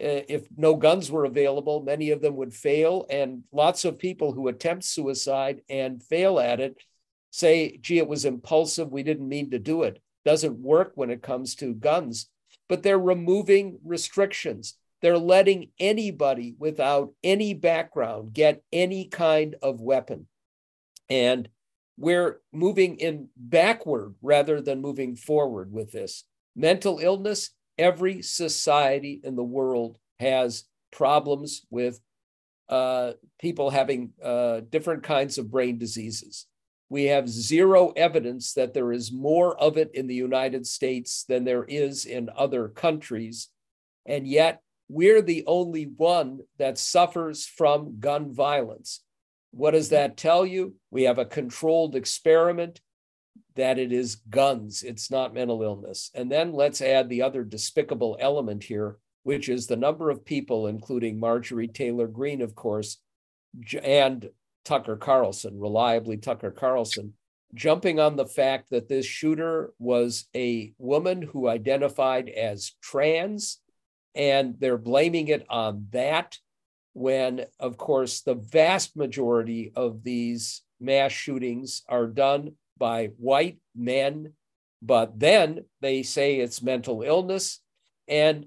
uh, 0.00 0.24
if 0.28 0.46
no 0.56 0.76
guns 0.76 1.10
were 1.10 1.24
available, 1.24 1.82
many 1.82 2.10
of 2.10 2.22
them 2.22 2.36
would 2.36 2.54
fail. 2.54 3.06
And 3.10 3.42
lots 3.52 3.84
of 3.84 3.98
people 3.98 4.32
who 4.32 4.48
attempt 4.48 4.84
suicide 4.84 5.62
and 5.68 6.02
fail 6.02 6.38
at 6.38 6.60
it 6.60 6.76
say, 7.30 7.76
gee, 7.78 7.98
it 7.98 8.08
was 8.08 8.24
impulsive. 8.24 8.90
We 8.90 9.02
didn't 9.02 9.28
mean 9.28 9.50
to 9.50 9.58
do 9.58 9.82
it 9.82 10.00
doesn't 10.24 10.58
work 10.58 10.92
when 10.94 11.10
it 11.10 11.22
comes 11.22 11.54
to 11.56 11.74
guns, 11.74 12.28
but 12.68 12.82
they're 12.82 12.98
removing 12.98 13.78
restrictions. 13.84 14.74
They're 15.02 15.18
letting 15.18 15.70
anybody 15.78 16.54
without 16.58 17.12
any 17.24 17.54
background 17.54 18.34
get 18.34 18.62
any 18.72 19.06
kind 19.06 19.56
of 19.62 19.80
weapon. 19.80 20.26
And 21.08 21.48
we're 22.00 22.40
moving 22.50 22.96
in 22.96 23.28
backward 23.36 24.14
rather 24.22 24.62
than 24.62 24.80
moving 24.80 25.16
forward 25.16 25.70
with 25.70 25.92
this. 25.92 26.24
Mental 26.56 26.98
illness, 26.98 27.50
every 27.76 28.22
society 28.22 29.20
in 29.22 29.36
the 29.36 29.44
world 29.44 29.98
has 30.18 30.64
problems 30.90 31.66
with 31.68 32.00
uh, 32.70 33.12
people 33.38 33.68
having 33.68 34.12
uh, 34.24 34.60
different 34.70 35.02
kinds 35.02 35.36
of 35.36 35.50
brain 35.50 35.76
diseases. 35.76 36.46
We 36.88 37.04
have 37.04 37.28
zero 37.28 37.92
evidence 37.94 38.54
that 38.54 38.72
there 38.72 38.92
is 38.92 39.12
more 39.12 39.60
of 39.60 39.76
it 39.76 39.90
in 39.92 40.06
the 40.06 40.14
United 40.14 40.66
States 40.66 41.24
than 41.28 41.44
there 41.44 41.64
is 41.64 42.06
in 42.06 42.30
other 42.34 42.68
countries. 42.68 43.48
And 44.06 44.26
yet, 44.26 44.62
we're 44.88 45.22
the 45.22 45.44
only 45.46 45.84
one 45.84 46.40
that 46.58 46.78
suffers 46.78 47.44
from 47.44 48.00
gun 48.00 48.32
violence. 48.32 49.02
What 49.52 49.72
does 49.72 49.88
that 49.90 50.16
tell 50.16 50.46
you? 50.46 50.76
We 50.90 51.04
have 51.04 51.18
a 51.18 51.24
controlled 51.24 51.96
experiment 51.96 52.80
that 53.56 53.78
it 53.78 53.92
is 53.92 54.16
guns, 54.30 54.82
it's 54.82 55.10
not 55.10 55.34
mental 55.34 55.62
illness. 55.62 56.10
And 56.14 56.30
then 56.30 56.52
let's 56.52 56.80
add 56.80 57.08
the 57.08 57.22
other 57.22 57.44
despicable 57.44 58.16
element 58.20 58.64
here, 58.64 58.98
which 59.22 59.48
is 59.48 59.66
the 59.66 59.76
number 59.76 60.08
of 60.08 60.24
people, 60.24 60.66
including 60.66 61.18
Marjorie 61.18 61.68
Taylor 61.68 62.06
Greene, 62.06 62.42
of 62.42 62.54
course, 62.54 62.98
and 63.82 64.30
Tucker 64.64 64.96
Carlson, 64.96 65.58
reliably 65.58 66.16
Tucker 66.16 66.50
Carlson, 66.50 67.14
jumping 67.54 67.98
on 67.98 68.16
the 68.16 68.26
fact 68.26 68.70
that 68.70 68.88
this 68.88 69.06
shooter 69.06 69.72
was 69.78 70.28
a 70.34 70.72
woman 70.78 71.22
who 71.22 71.48
identified 71.48 72.28
as 72.28 72.72
trans, 72.80 73.58
and 74.14 74.56
they're 74.58 74.78
blaming 74.78 75.28
it 75.28 75.44
on 75.48 75.88
that. 75.90 76.38
When, 76.92 77.44
of 77.58 77.76
course, 77.76 78.22
the 78.22 78.34
vast 78.34 78.96
majority 78.96 79.72
of 79.74 80.02
these 80.02 80.62
mass 80.80 81.12
shootings 81.12 81.82
are 81.88 82.06
done 82.06 82.52
by 82.78 83.10
white 83.16 83.58
men, 83.76 84.32
but 84.82 85.18
then 85.18 85.66
they 85.80 86.02
say 86.02 86.36
it's 86.40 86.62
mental 86.62 87.02
illness. 87.02 87.60
And 88.08 88.46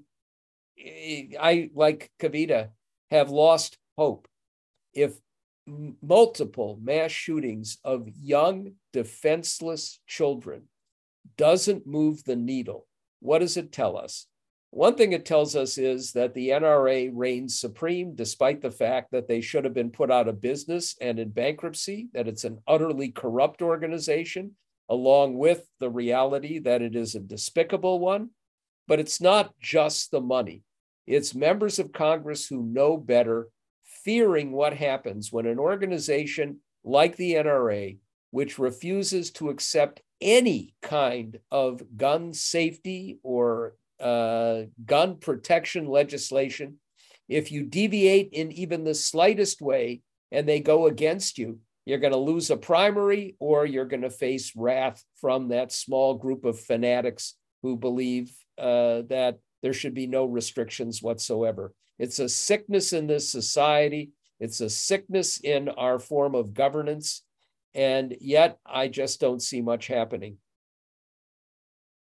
I, 0.78 1.70
like 1.74 2.10
Kavita, 2.20 2.70
have 3.10 3.30
lost 3.30 3.78
hope. 3.96 4.28
If 4.92 5.14
multiple 5.66 6.78
mass 6.82 7.10
shootings 7.10 7.78
of 7.84 8.08
young, 8.20 8.72
defenseless 8.92 10.00
children 10.06 10.64
doesn't 11.36 11.86
move 11.86 12.24
the 12.24 12.36
needle. 12.36 12.86
What 13.20 13.38
does 13.38 13.56
it 13.56 13.72
tell 13.72 13.96
us? 13.96 14.26
One 14.74 14.96
thing 14.96 15.12
it 15.12 15.24
tells 15.24 15.54
us 15.54 15.78
is 15.78 16.10
that 16.14 16.34
the 16.34 16.48
NRA 16.48 17.08
reigns 17.14 17.60
supreme, 17.60 18.16
despite 18.16 18.60
the 18.60 18.72
fact 18.72 19.12
that 19.12 19.28
they 19.28 19.40
should 19.40 19.62
have 19.62 19.72
been 19.72 19.92
put 19.92 20.10
out 20.10 20.26
of 20.26 20.40
business 20.40 20.96
and 21.00 21.20
in 21.20 21.28
bankruptcy, 21.28 22.08
that 22.12 22.26
it's 22.26 22.42
an 22.42 22.58
utterly 22.66 23.12
corrupt 23.12 23.62
organization, 23.62 24.56
along 24.88 25.38
with 25.38 25.64
the 25.78 25.88
reality 25.88 26.58
that 26.58 26.82
it 26.82 26.96
is 26.96 27.14
a 27.14 27.20
despicable 27.20 28.00
one. 28.00 28.30
But 28.88 28.98
it's 28.98 29.20
not 29.20 29.56
just 29.60 30.10
the 30.10 30.20
money, 30.20 30.64
it's 31.06 31.36
members 31.36 31.78
of 31.78 31.92
Congress 31.92 32.48
who 32.48 32.64
know 32.64 32.96
better 32.96 33.50
fearing 33.84 34.50
what 34.50 34.74
happens 34.74 35.30
when 35.30 35.46
an 35.46 35.60
organization 35.60 36.58
like 36.82 37.14
the 37.14 37.34
NRA, 37.34 37.98
which 38.32 38.58
refuses 38.58 39.30
to 39.34 39.50
accept 39.50 40.02
any 40.20 40.74
kind 40.82 41.38
of 41.52 41.80
gun 41.96 42.32
safety 42.32 43.20
or 43.22 43.76
uh, 44.00 44.62
gun 44.84 45.18
protection 45.18 45.86
legislation, 45.86 46.78
if 47.28 47.50
you 47.50 47.64
deviate 47.64 48.30
in 48.32 48.52
even 48.52 48.84
the 48.84 48.94
slightest 48.94 49.60
way 49.62 50.02
and 50.30 50.48
they 50.48 50.60
go 50.60 50.86
against 50.86 51.38
you, 51.38 51.58
you're 51.86 51.98
going 51.98 52.12
to 52.12 52.18
lose 52.18 52.50
a 52.50 52.56
primary 52.56 53.36
or 53.38 53.66
you're 53.66 53.84
going 53.84 54.02
to 54.02 54.10
face 54.10 54.52
wrath 54.56 55.02
from 55.20 55.48
that 55.48 55.72
small 55.72 56.14
group 56.14 56.44
of 56.44 56.58
fanatics 56.58 57.34
who 57.62 57.76
believe 57.76 58.32
uh, 58.58 59.02
that 59.08 59.38
there 59.62 59.72
should 59.72 59.94
be 59.94 60.06
no 60.06 60.24
restrictions 60.24 61.02
whatsoever. 61.02 61.72
It's 61.98 62.18
a 62.18 62.28
sickness 62.28 62.92
in 62.92 63.06
this 63.06 63.28
society. 63.30 64.10
It's 64.40 64.60
a 64.60 64.70
sickness 64.70 65.38
in 65.38 65.68
our 65.68 65.98
form 65.98 66.34
of 66.34 66.54
governance. 66.54 67.22
And 67.74 68.16
yet, 68.20 68.58
I 68.64 68.88
just 68.88 69.20
don't 69.20 69.42
see 69.42 69.60
much 69.60 69.86
happening. 69.86 70.38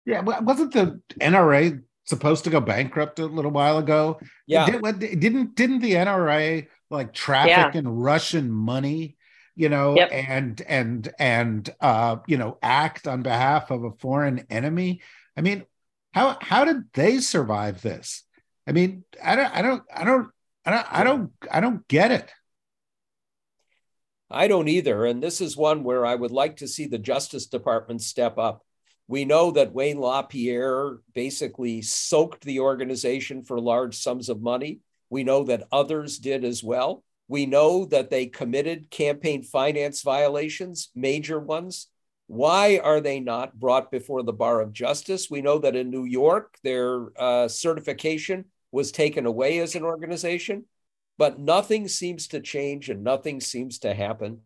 Yeah, 0.06 0.22
wasn't 0.22 0.74
the 0.74 1.02
NRA 1.20 1.82
supposed 2.06 2.44
to 2.44 2.50
go 2.50 2.60
bankrupt 2.60 3.20
a 3.20 3.26
little 3.26 3.52
while 3.52 3.78
ago? 3.78 4.20
Yeah, 4.46 4.66
Did, 4.66 5.20
didn't 5.20 5.56
didn't 5.56 5.80
the 5.80 5.94
NRA 5.94 6.68
like 6.90 7.14
traffic 7.14 7.74
yeah. 7.74 7.80
in 7.80 7.88
Russian 7.88 8.52
money? 8.52 9.18
You 9.56 9.70
know, 9.70 9.96
yep. 9.96 10.10
and 10.12 10.62
and 10.62 11.14
and 11.20 11.70
uh, 11.80 12.18
you 12.28 12.38
know, 12.38 12.58
act 12.62 13.08
on 13.08 13.22
behalf 13.22 13.72
of 13.72 13.84
a 13.84 13.92
foreign 13.92 14.46
enemy. 14.50 15.02
I 15.38 15.42
mean, 15.42 15.66
how 16.12 16.38
how 16.42 16.66
did 16.66 16.92
they 16.94 17.20
survive 17.20 17.82
this? 17.82 18.24
I 18.68 18.72
mean, 18.72 19.04
I 19.24 19.36
don't, 19.36 19.56
I 19.56 19.62
don't, 19.62 19.84
I 19.94 20.04
don't, 20.04 20.30
I 20.66 20.72
don't, 20.72 20.88
I 20.92 21.04
don't, 21.04 21.32
I 21.52 21.60
don't 21.60 21.88
get 21.88 22.12
it. 22.12 22.32
I 24.32 24.48
don't 24.48 24.68
either. 24.68 25.06
And 25.06 25.22
this 25.22 25.42
is 25.42 25.58
one 25.58 25.84
where 25.84 26.06
I 26.06 26.16
would 26.16 26.32
like 26.32 26.58
to 26.58 26.68
see 26.68 26.88
the 26.88 26.98
Justice 26.98 27.46
Department 27.46 28.02
step 28.02 28.38
up. 28.38 28.66
We 29.14 29.26
know 29.26 29.52
that 29.52 29.76
Wayne 29.76 30.00
LaPierre 30.00 30.98
basically 31.14 31.84
soaked 31.84 32.44
the 32.44 32.62
organization 32.62 33.44
for 33.44 33.60
large 33.60 33.96
sums 33.96 34.28
of 34.28 34.42
money. 34.42 34.80
We 35.12 35.24
know 35.24 35.44
that 35.44 35.68
others 35.72 36.18
did 36.18 36.44
as 36.44 36.64
well. 36.64 37.04
We 37.28 37.46
know 37.46 37.86
that 37.86 38.10
they 38.10 38.26
committed 38.26 38.90
campaign 38.90 39.44
finance 39.44 40.02
violations, 40.02 40.90
major 40.96 41.40
ones. 41.40 41.90
Why 42.26 42.80
are 42.80 43.02
they 43.02 43.20
not 43.20 43.60
brought 43.60 43.92
before 43.92 44.24
the 44.24 44.34
bar 44.34 44.62
of 44.62 44.74
justice? 44.74 45.30
We 45.30 45.44
know 45.44 45.60
that 45.60 45.76
in 45.76 45.92
New 45.92 46.06
York, 46.06 46.58
their 46.64 47.10
uh, 47.16 47.48
certification 47.48 48.46
was 48.72 48.92
taken 48.92 49.28
away 49.28 49.60
as 49.60 49.76
an 49.76 49.84
organization, 49.84 50.66
but 51.20 51.38
nothing 51.38 51.88
seems 51.88 52.30
to 52.30 52.40
change 52.40 52.90
and 52.90 53.04
nothing 53.04 53.42
seems 53.42 53.78
to 53.78 53.94
happen. 53.94 54.40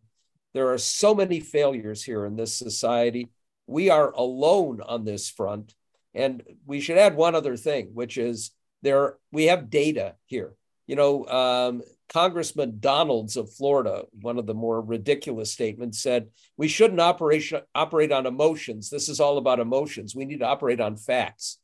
There 0.54 0.74
are 0.74 0.78
so 0.78 1.16
many 1.16 1.40
failures 1.40 2.04
here 2.04 2.26
in 2.26 2.36
this 2.36 2.54
society. 2.54 3.30
We 3.68 3.90
are 3.90 4.12
alone 4.12 4.82
on 4.82 5.06
this 5.06 5.30
front. 5.30 5.76
And 6.14 6.42
we 6.66 6.80
should 6.80 6.98
add 6.98 7.16
one 7.16 7.36
other 7.36 7.56
thing, 7.56 7.92
which 7.94 8.18
is 8.18 8.52
there 8.82 9.18
we 9.32 9.46
have 9.46 9.70
data 9.70 10.16
here. 10.26 10.56
You 10.88 10.96
know, 10.96 11.28
um, 11.28 11.84
Congressman 12.10 12.78
Donalds 12.80 13.36
of 13.36 13.54
Florida, 13.54 14.06
one 14.22 14.38
of 14.40 14.46
the 14.46 14.54
more 14.54 14.82
ridiculous 14.82 15.52
statements, 15.52 16.02
said 16.02 16.30
we 16.56 16.68
shouldn't 16.68 17.02
operate 17.02 17.52
operate 17.76 18.12
on 18.12 18.26
emotions. 18.26 18.90
This 18.90 19.10
is 19.10 19.20
all 19.20 19.38
about 19.38 19.60
emotions. 19.60 20.16
We 20.16 20.26
need 20.26 20.40
to 20.40 20.48
operate 20.48 20.80
on 20.80 20.96
facts. 20.96 21.60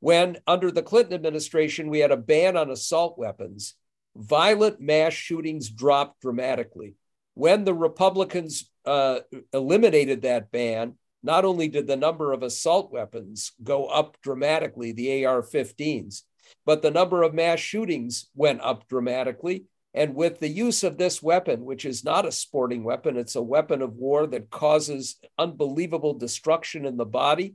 When 0.00 0.38
under 0.46 0.70
the 0.70 0.82
Clinton 0.82 1.14
administration 1.14 1.88
we 1.88 2.00
had 2.00 2.10
a 2.10 2.16
ban 2.16 2.56
on 2.56 2.70
assault 2.70 3.16
weapons, 3.16 3.74
violent 4.16 4.80
mass 4.80 5.12
shootings 5.12 5.70
dropped 5.70 6.20
dramatically. 6.20 6.94
When 7.34 7.64
the 7.64 7.74
Republicans 7.74 8.70
uh, 8.84 9.20
eliminated 9.52 10.22
that 10.22 10.50
ban, 10.50 10.96
not 11.24 11.46
only 11.46 11.68
did 11.68 11.86
the 11.86 11.96
number 11.96 12.32
of 12.32 12.42
assault 12.42 12.92
weapons 12.92 13.52
go 13.62 13.86
up 13.86 14.18
dramatically, 14.22 14.92
the 14.92 15.24
AR 15.24 15.42
15s, 15.42 16.22
but 16.66 16.82
the 16.82 16.90
number 16.90 17.22
of 17.22 17.32
mass 17.32 17.58
shootings 17.58 18.28
went 18.34 18.60
up 18.60 18.86
dramatically. 18.88 19.64
And 19.94 20.14
with 20.14 20.38
the 20.38 20.48
use 20.48 20.84
of 20.84 20.98
this 20.98 21.22
weapon, 21.22 21.64
which 21.64 21.86
is 21.86 22.04
not 22.04 22.26
a 22.26 22.32
sporting 22.32 22.84
weapon, 22.84 23.16
it's 23.16 23.36
a 23.36 23.42
weapon 23.42 23.80
of 23.80 23.94
war 23.94 24.26
that 24.26 24.50
causes 24.50 25.16
unbelievable 25.38 26.12
destruction 26.12 26.84
in 26.84 26.98
the 26.98 27.06
body. 27.06 27.54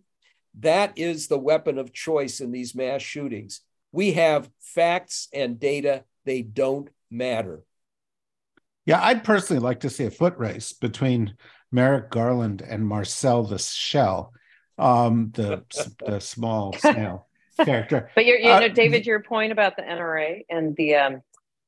That 0.59 0.93
is 0.97 1.27
the 1.27 1.37
weapon 1.37 1.77
of 1.77 1.93
choice 1.93 2.41
in 2.41 2.51
these 2.51 2.73
mass 2.73 3.03
shootings. 3.03 3.61
We 3.91 4.13
have 4.13 4.49
facts 4.59 5.27
and 5.31 5.59
data, 5.59 6.05
they 6.25 6.41
don't 6.41 6.89
matter. 7.11 7.61
Yeah, 8.85 9.03
I'd 9.03 9.23
personally 9.23 9.61
like 9.61 9.81
to 9.81 9.89
see 9.89 10.05
a 10.05 10.11
foot 10.11 10.35
race 10.37 10.73
between 10.73 11.35
Merrick 11.71 12.09
Garland 12.09 12.61
and 12.61 12.85
Marcel 12.85 13.43
the 13.43 13.59
Shell, 13.59 14.33
um, 14.77 15.31
the, 15.35 15.63
the 16.05 16.19
small 16.19 16.73
snail 16.77 17.27
character. 17.57 18.09
But 18.15 18.25
you're, 18.25 18.39
you 18.39 18.51
uh, 18.51 18.59
know, 18.59 18.69
David, 18.69 19.05
your 19.05 19.21
point 19.21 19.51
about 19.51 19.75
the 19.75 19.83
NRA 19.83 20.45
and 20.49 20.75
the, 20.75 20.95
um, 20.95 21.21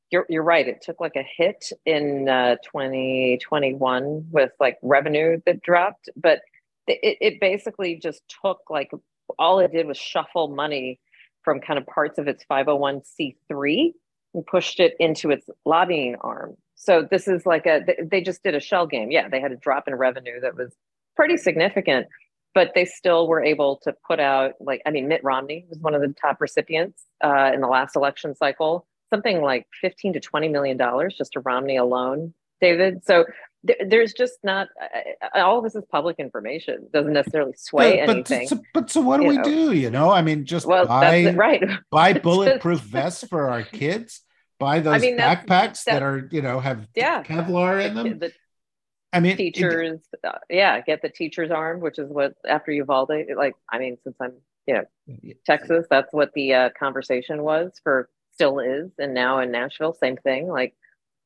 you're, 0.10 0.26
you're 0.30 0.44
right. 0.44 0.68
It 0.68 0.82
took 0.82 1.00
like 1.00 1.16
a 1.16 1.24
hit 1.24 1.72
in 1.86 2.28
uh, 2.28 2.56
2021 2.64 4.28
with 4.32 4.52
like 4.60 4.78
revenue 4.82 5.42
that 5.46 5.62
dropped, 5.62 6.10
but 6.16 6.42
it, 6.88 7.18
it 7.22 7.40
basically 7.40 7.96
just 7.96 8.22
took 8.44 8.62
like 8.70 8.92
all 9.40 9.60
it 9.60 9.72
did 9.72 9.88
was 9.88 9.98
shuffle 9.98 10.50
money 10.50 11.00
from 11.44 11.60
kind 11.60 11.80
of 11.80 11.86
parts 11.86 12.20
of 12.20 12.28
its 12.28 12.44
501c3 12.50 13.94
and 14.34 14.46
pushed 14.46 14.80
it 14.80 14.96
into 15.00 15.32
its 15.32 15.50
lobbying 15.66 16.16
arm. 16.22 16.56
So 16.82 17.08
this 17.10 17.28
is 17.28 17.46
like 17.46 17.68
a 17.68 17.86
they 18.04 18.22
just 18.22 18.42
did 18.42 18.56
a 18.56 18.60
shell 18.60 18.88
game. 18.88 19.12
Yeah, 19.12 19.30
they 19.30 19.40
had 19.40 19.52
a 19.52 19.56
drop 19.56 19.88
in 19.88 19.94
revenue 19.94 20.42
that 20.42 20.56
was 20.56 20.74
pretty 21.16 21.38
significant, 21.38 22.08
but 22.56 22.72
they 22.74 22.86
still 22.86 23.28
were 23.28 23.40
able 23.40 23.80
to 23.84 23.94
put 24.08 24.20
out 24.20 24.54
like 24.60 24.82
I 24.88 24.90
mean 24.90 25.08
Mitt 25.08 25.24
Romney 25.24 25.68
was 25.70 25.78
one 25.78 25.94
of 25.94 26.02
the 26.02 26.12
top 26.20 26.42
recipients 26.42 27.04
uh, 27.24 27.52
in 27.54 27.62
the 27.62 27.68
last 27.68 27.96
election 27.96 28.34
cycle, 28.34 28.88
something 29.12 29.44
like 29.44 29.68
15 29.80 30.14
to 30.14 30.20
20 30.20 30.48
million 30.48 30.76
dollars 30.76 31.16
just 31.16 31.34
to 31.34 31.40
Romney 31.42 31.78
alone, 31.78 32.34
David. 32.62 33.06
So 33.06 33.26
th- 33.68 33.78
there's 33.88 34.14
just 34.14 34.40
not 34.44 34.70
uh, 34.82 35.40
all 35.40 35.60
of 35.60 35.64
this 35.64 35.76
is 35.76 35.84
public 35.92 36.16
information. 36.18 36.88
Doesn't 36.92 37.14
necessarily 37.14 37.54
sway 37.58 38.00
but, 38.00 38.08
but 38.08 38.16
anything. 38.16 38.48
So, 38.48 38.60
but 38.74 38.90
so 38.90 39.02
what 39.02 39.22
do 39.22 39.28
we 39.28 39.38
know? 39.38 39.44
do? 39.44 39.74
You 39.74 39.92
know, 39.92 40.10
I 40.10 40.24
mean, 40.24 40.46
just 40.46 40.66
well, 40.66 40.88
buy 40.88 41.32
right. 41.36 41.64
buy 41.92 42.14
bulletproof 42.24 42.80
vests 42.80 43.24
for 43.28 43.52
our 43.52 43.62
kids. 43.62 44.22
Buy 44.62 44.80
those 44.80 44.94
I 44.94 44.98
mean, 45.00 45.18
backpacks 45.18 45.84
that, 45.84 45.94
that, 45.94 46.04
are 46.04 46.28
you 46.32 46.42
know 46.42 46.60
have 46.60 46.88
yeah, 46.96 47.24
Kevlar 47.24 47.86
in 47.86 47.96
them. 47.96 48.20
The, 48.20 48.32
I 49.14 49.20
mean, 49.20 49.36
teachers, 49.36 50.00
it, 50.14 50.20
uh, 50.24 50.38
yeah, 50.50 50.80
get 50.82 51.02
the 51.02 51.10
teachers 51.10 51.52
armed, 51.52 51.82
which 51.82 52.00
is 52.00 52.10
what 52.10 52.34
after 52.48 52.72
Uvalde, 52.72 53.12
like, 53.36 53.56
I 53.70 53.78
mean, 53.78 53.98
since 54.04 54.16
I'm, 54.22 54.34
you 54.66 54.76
know, 54.76 54.86
Texas, 55.46 55.86
that's 55.90 56.14
what 56.14 56.32
the 56.34 56.54
uh, 56.54 56.70
conversation 56.80 57.44
was 57.44 57.74
for, 57.84 58.10
still 58.34 58.60
is, 58.60 58.92
and 58.98 59.14
now 59.14 59.40
in 59.40 59.52
Nashville, 59.52 59.94
same 59.94 60.16
thing. 60.16 60.48
Like, 60.48 60.76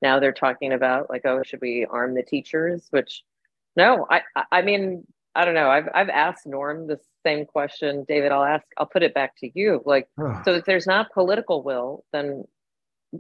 now 0.01 0.19
they're 0.19 0.33
talking 0.33 0.73
about 0.73 1.09
like, 1.09 1.25
oh, 1.25 1.43
should 1.43 1.61
we 1.61 1.85
arm 1.85 2.15
the 2.15 2.23
teachers? 2.23 2.87
Which, 2.89 3.23
no, 3.75 4.07
I, 4.09 4.21
I 4.51 4.63
mean, 4.63 5.05
I 5.35 5.45
don't 5.45 5.53
know. 5.53 5.69
I've 5.69 5.89
I've 5.93 6.09
asked 6.09 6.47
Norm 6.47 6.87
the 6.87 6.99
same 7.25 7.45
question, 7.45 8.05
David. 8.07 8.31
I'll 8.31 8.43
ask. 8.43 8.65
I'll 8.77 8.85
put 8.85 9.03
it 9.03 9.13
back 9.13 9.35
to 9.39 9.51
you. 9.53 9.81
Like, 9.85 10.07
so 10.45 10.55
if 10.55 10.65
there's 10.65 10.87
not 10.87 11.11
political 11.13 11.61
will, 11.61 12.03
then 12.13 12.45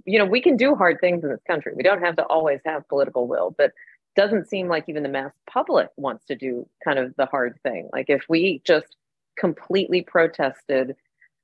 you 0.05 0.19
know 0.19 0.25
we 0.25 0.41
can 0.41 0.57
do 0.57 0.75
hard 0.75 0.99
things 0.99 1.23
in 1.23 1.29
this 1.29 1.43
country. 1.47 1.73
We 1.75 1.83
don't 1.83 2.01
have 2.01 2.15
to 2.17 2.23
always 2.23 2.59
have 2.65 2.87
political 2.87 3.27
will, 3.27 3.55
but 3.57 3.71
doesn't 4.15 4.49
seem 4.49 4.67
like 4.67 4.85
even 4.87 5.03
the 5.03 5.09
mass 5.09 5.31
public 5.49 5.89
wants 5.97 6.25
to 6.25 6.35
do 6.35 6.67
kind 6.83 6.97
of 6.97 7.13
the 7.17 7.25
hard 7.25 7.59
thing. 7.63 7.89
Like 7.91 8.09
if 8.09 8.23
we 8.29 8.61
just 8.65 8.95
completely 9.37 10.01
protested, 10.01 10.95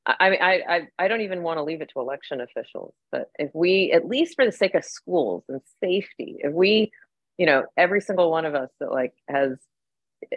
I 0.05 0.29
mean, 0.29 0.41
I, 0.41 0.61
I, 0.67 0.87
I 0.97 1.07
don't 1.07 1.21
even 1.21 1.43
want 1.43 1.57
to 1.57 1.63
leave 1.63 1.81
it 1.81 1.91
to 1.93 1.99
election 1.99 2.41
officials, 2.41 2.93
but 3.11 3.29
if 3.37 3.51
we, 3.53 3.91
at 3.91 4.07
least 4.07 4.35
for 4.35 4.45
the 4.45 4.51
sake 4.51 4.73
of 4.73 4.83
schools 4.83 5.43
and 5.47 5.61
safety, 5.79 6.37
if 6.39 6.53
we, 6.53 6.91
you 7.37 7.45
know, 7.45 7.65
every 7.77 8.01
single 8.01 8.31
one 8.31 8.45
of 8.45 8.55
us 8.55 8.69
that 8.79 8.91
like 8.91 9.13
has 9.27 9.57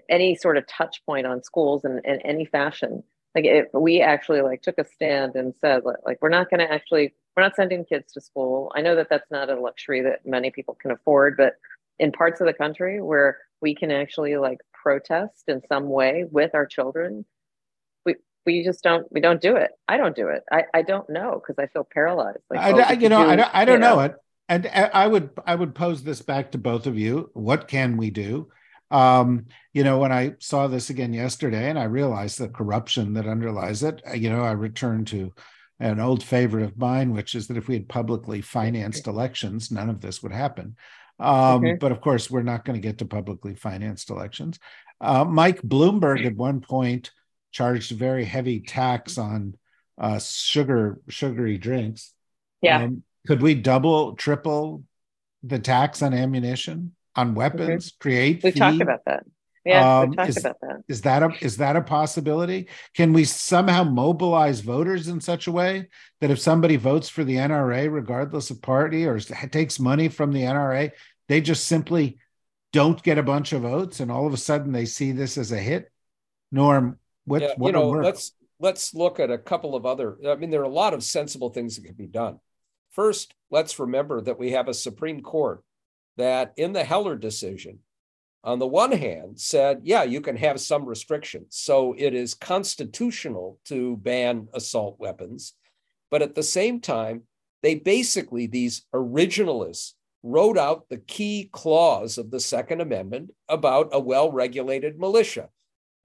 any 0.08 0.34
sort 0.34 0.58
of 0.58 0.66
touch 0.66 1.02
point 1.06 1.26
on 1.26 1.42
schools 1.42 1.84
in, 1.84 2.00
in 2.04 2.20
any 2.22 2.44
fashion, 2.44 3.02
like 3.34 3.44
if 3.46 3.66
we 3.72 4.00
actually 4.00 4.42
like 4.42 4.62
took 4.62 4.78
a 4.78 4.84
stand 4.84 5.34
and 5.34 5.54
said 5.60 5.82
like 6.04 6.18
we're 6.20 6.28
not 6.28 6.50
going 6.50 6.60
to 6.60 6.70
actually 6.70 7.14
we're 7.36 7.42
not 7.42 7.56
sending 7.56 7.84
kids 7.84 8.12
to 8.12 8.20
school. 8.20 8.72
I 8.74 8.80
know 8.80 8.96
that 8.96 9.08
that's 9.10 9.30
not 9.30 9.50
a 9.50 9.60
luxury 9.60 10.02
that 10.02 10.24
many 10.24 10.50
people 10.50 10.74
can 10.74 10.90
afford 10.90 11.36
but 11.36 11.54
in 11.98 12.12
parts 12.12 12.40
of 12.40 12.46
the 12.46 12.52
country 12.52 13.00
where 13.00 13.38
we 13.60 13.74
can 13.74 13.90
actually 13.90 14.36
like 14.36 14.58
protest 14.72 15.44
in 15.48 15.62
some 15.68 15.88
way 15.88 16.24
with 16.30 16.54
our 16.54 16.66
children 16.66 17.24
we 18.04 18.16
we 18.44 18.64
just 18.64 18.82
don't 18.82 19.10
we 19.10 19.20
don't 19.20 19.40
do 19.40 19.56
it. 19.56 19.70
I 19.88 19.96
don't 19.96 20.14
do 20.14 20.28
it. 20.28 20.42
I, 20.50 20.64
I 20.74 20.82
don't 20.82 21.08
know 21.08 21.40
because 21.40 21.62
i 21.62 21.66
feel 21.68 21.86
paralyzed. 21.90 22.38
Like 22.50 22.60
I, 22.60 22.92
you 22.92 23.08
know 23.08 23.24
do, 23.24 23.30
i 23.30 23.36
don't, 23.36 23.54
I 23.54 23.64
don't 23.64 23.80
know, 23.80 23.96
know? 23.96 24.00
it. 24.00 24.14
And 24.48 24.66
i 24.66 25.06
would 25.06 25.30
i 25.46 25.54
would 25.54 25.74
pose 25.74 26.02
this 26.02 26.20
back 26.20 26.52
to 26.52 26.58
both 26.58 26.86
of 26.86 26.98
you. 26.98 27.30
What 27.32 27.68
can 27.68 27.96
we 27.96 28.10
do? 28.10 28.50
Um, 28.90 29.46
you 29.72 29.82
know 29.82 29.98
when 29.98 30.12
i 30.12 30.34
saw 30.38 30.68
this 30.68 30.90
again 30.90 31.12
yesterday 31.12 31.68
and 31.68 31.78
i 31.78 31.84
realized 31.84 32.38
the 32.38 32.48
corruption 32.48 33.14
that 33.14 33.26
underlies 33.26 33.82
it 33.82 34.00
you 34.14 34.30
know 34.30 34.44
i 34.44 34.52
returned 34.52 35.08
to 35.08 35.32
an 35.84 36.00
old 36.00 36.22
favorite 36.22 36.64
of 36.64 36.78
mine 36.78 37.12
which 37.12 37.34
is 37.34 37.46
that 37.46 37.56
if 37.56 37.68
we 37.68 37.74
had 37.74 37.88
publicly 37.88 38.40
financed 38.40 39.06
elections 39.06 39.70
none 39.70 39.90
of 39.90 40.00
this 40.00 40.22
would 40.22 40.32
happen 40.32 40.76
um, 41.18 41.64
okay. 41.64 41.74
But 41.74 41.92
of 41.92 42.00
course, 42.00 42.30
we're 42.30 42.42
not 42.42 42.64
going 42.64 42.80
to 42.80 42.86
get 42.86 42.98
to 42.98 43.04
publicly 43.04 43.54
financed 43.54 44.10
elections. 44.10 44.58
Uh, 45.00 45.24
Mike 45.24 45.62
Bloomberg 45.62 46.24
at 46.26 46.34
one 46.34 46.60
point 46.60 47.10
charged 47.52 47.92
a 47.92 47.94
very 47.94 48.24
heavy 48.24 48.60
tax 48.60 49.18
on 49.18 49.56
uh, 49.98 50.18
sugar 50.18 51.00
sugary 51.08 51.58
drinks. 51.58 52.12
Yeah. 52.60 52.82
Um, 52.82 53.02
could 53.26 53.42
we 53.42 53.54
double, 53.54 54.14
triple 54.16 54.84
the 55.42 55.58
tax 55.58 56.02
on 56.02 56.12
ammunition, 56.14 56.94
on 57.14 57.34
weapons? 57.34 57.92
Create. 58.00 58.42
We 58.42 58.52
talked 58.52 58.80
about 58.80 59.04
that. 59.06 59.24
Yeah, 59.64 60.00
um, 60.00 60.10
we 60.10 60.16
talked 60.16 60.28
is, 60.28 60.36
about 60.38 60.60
that. 60.60 60.84
Is 60.88 61.00
that 61.02 61.22
a 61.22 61.30
is 61.40 61.56
that 61.56 61.76
a 61.76 61.80
possibility? 61.80 62.68
Can 62.94 63.12
we 63.12 63.24
somehow 63.24 63.82
mobilize 63.82 64.60
voters 64.60 65.08
in 65.08 65.20
such 65.20 65.46
a 65.46 65.52
way 65.52 65.88
that 66.20 66.30
if 66.30 66.38
somebody 66.38 66.76
votes 66.76 67.08
for 67.08 67.24
the 67.24 67.36
NRA, 67.36 67.90
regardless 67.90 68.50
of 68.50 68.60
party, 68.60 69.06
or 69.06 69.18
takes 69.18 69.80
money 69.80 70.08
from 70.08 70.32
the 70.32 70.42
NRA, 70.42 70.90
they 71.28 71.40
just 71.40 71.66
simply 71.66 72.18
don't 72.72 73.02
get 73.02 73.18
a 73.18 73.22
bunch 73.22 73.52
of 73.52 73.62
votes, 73.62 74.00
and 74.00 74.10
all 74.10 74.26
of 74.26 74.34
a 74.34 74.38
sudden 74.38 74.72
they 74.72 74.84
see 74.84 75.12
this 75.12 75.38
as 75.38 75.50
a 75.50 75.58
hit? 75.58 75.90
Norm, 76.52 76.98
what 77.24 77.40
yeah, 77.40 77.54
what 77.56 77.68
you 77.68 77.72
know, 77.72 77.88
let's 77.88 78.32
let's 78.60 78.94
look 78.94 79.18
at 79.18 79.30
a 79.30 79.38
couple 79.38 79.74
of 79.74 79.86
other. 79.86 80.18
I 80.28 80.34
mean, 80.34 80.50
there 80.50 80.60
are 80.60 80.64
a 80.64 80.68
lot 80.68 80.92
of 80.92 81.02
sensible 81.02 81.50
things 81.50 81.76
that 81.76 81.84
can 81.84 81.94
be 81.94 82.06
done. 82.06 82.38
First, 82.90 83.34
let's 83.50 83.78
remember 83.78 84.20
that 84.20 84.38
we 84.38 84.52
have 84.52 84.68
a 84.68 84.74
Supreme 84.74 85.20
Court 85.20 85.64
that, 86.16 86.52
in 86.56 86.72
the 86.72 86.84
Heller 86.84 87.16
decision, 87.16 87.80
on 88.44 88.58
the 88.58 88.66
one 88.66 88.92
hand, 88.92 89.40
said, 89.40 89.80
yeah, 89.82 90.02
you 90.02 90.20
can 90.20 90.36
have 90.36 90.60
some 90.60 90.84
restrictions. 90.84 91.46
So 91.50 91.94
it 91.96 92.14
is 92.14 92.34
constitutional 92.34 93.58
to 93.64 93.96
ban 93.96 94.48
assault 94.52 95.00
weapons. 95.00 95.54
But 96.10 96.22
at 96.22 96.34
the 96.34 96.42
same 96.42 96.80
time, 96.80 97.22
they 97.62 97.74
basically, 97.74 98.46
these 98.46 98.84
originalists, 98.94 99.94
wrote 100.22 100.56
out 100.56 100.88
the 100.88 100.98
key 100.98 101.50
clause 101.52 102.16
of 102.16 102.30
the 102.30 102.40
Second 102.40 102.80
Amendment 102.80 103.30
about 103.48 103.90
a 103.92 104.00
well 104.00 104.32
regulated 104.32 104.98
militia. 104.98 105.50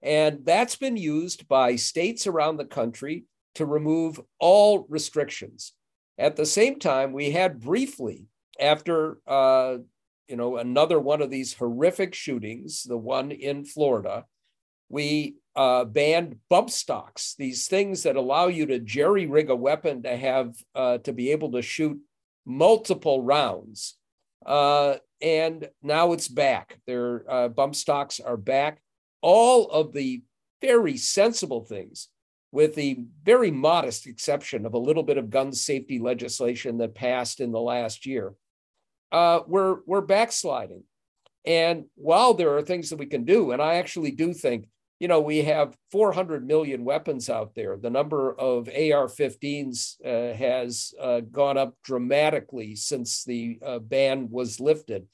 And 0.02 0.44
that's 0.44 0.76
been 0.76 0.96
used 0.96 1.48
by 1.48 1.76
states 1.76 2.26
around 2.26 2.56
the 2.56 2.64
country 2.64 3.24
to 3.54 3.66
remove 3.66 4.20
all 4.38 4.86
restrictions. 4.88 5.72
At 6.18 6.36
the 6.36 6.46
same 6.46 6.78
time, 6.78 7.12
we 7.12 7.30
had 7.30 7.60
briefly, 7.60 8.26
after 8.58 9.18
uh, 9.26 9.78
you 10.30 10.36
know, 10.36 10.58
another 10.58 11.00
one 11.00 11.20
of 11.20 11.28
these 11.28 11.54
horrific 11.54 12.14
shootings, 12.14 12.84
the 12.84 12.96
one 12.96 13.32
in 13.32 13.64
Florida, 13.64 14.24
we 14.88 15.34
uh, 15.56 15.84
banned 15.84 16.36
bump 16.48 16.70
stocks, 16.70 17.34
these 17.36 17.66
things 17.66 18.04
that 18.04 18.14
allow 18.14 18.46
you 18.46 18.66
to 18.66 18.78
jerry 18.78 19.26
rig 19.26 19.50
a 19.50 19.56
weapon 19.56 20.04
to 20.04 20.16
have 20.16 20.54
uh, 20.76 20.98
to 20.98 21.12
be 21.12 21.32
able 21.32 21.50
to 21.52 21.62
shoot 21.62 21.98
multiple 22.46 23.22
rounds. 23.22 23.96
Uh, 24.46 24.96
and 25.20 25.68
now 25.82 26.12
it's 26.12 26.28
back. 26.28 26.78
Their 26.86 27.24
uh, 27.28 27.48
bump 27.48 27.74
stocks 27.74 28.20
are 28.20 28.36
back. 28.36 28.80
All 29.20 29.68
of 29.68 29.92
the 29.92 30.22
very 30.62 30.96
sensible 30.96 31.64
things 31.64 32.08
with 32.52 32.74
the 32.76 33.00
very 33.24 33.50
modest 33.50 34.06
exception 34.06 34.64
of 34.64 34.74
a 34.74 34.78
little 34.78 35.02
bit 35.02 35.18
of 35.18 35.30
gun 35.30 35.52
safety 35.52 35.98
legislation 35.98 36.78
that 36.78 36.94
passed 36.94 37.40
in 37.40 37.52
the 37.52 37.60
last 37.60 38.06
year, 38.06 38.34
uh, 39.12 39.40
we're 39.46 39.78
we're 39.86 40.00
backsliding. 40.00 40.84
And 41.44 41.86
while 41.94 42.34
there 42.34 42.56
are 42.56 42.62
things 42.62 42.90
that 42.90 42.98
we 42.98 43.06
can 43.06 43.24
do, 43.24 43.52
and 43.52 43.62
I 43.62 43.76
actually 43.76 44.10
do 44.10 44.34
think, 44.34 44.66
you 44.98 45.08
know, 45.08 45.20
we 45.20 45.38
have 45.38 45.74
400 45.90 46.46
million 46.46 46.84
weapons 46.84 47.30
out 47.30 47.54
there. 47.54 47.78
The 47.78 47.88
number 47.88 48.38
of 48.38 48.68
AR-15s 48.68 49.96
uh, 50.04 50.36
has 50.36 50.92
uh, 51.00 51.20
gone 51.20 51.56
up 51.56 51.74
dramatically 51.82 52.76
since 52.76 53.24
the 53.24 53.58
uh, 53.64 53.78
ban 53.78 54.28
was 54.30 54.60
lifted. 54.60 55.06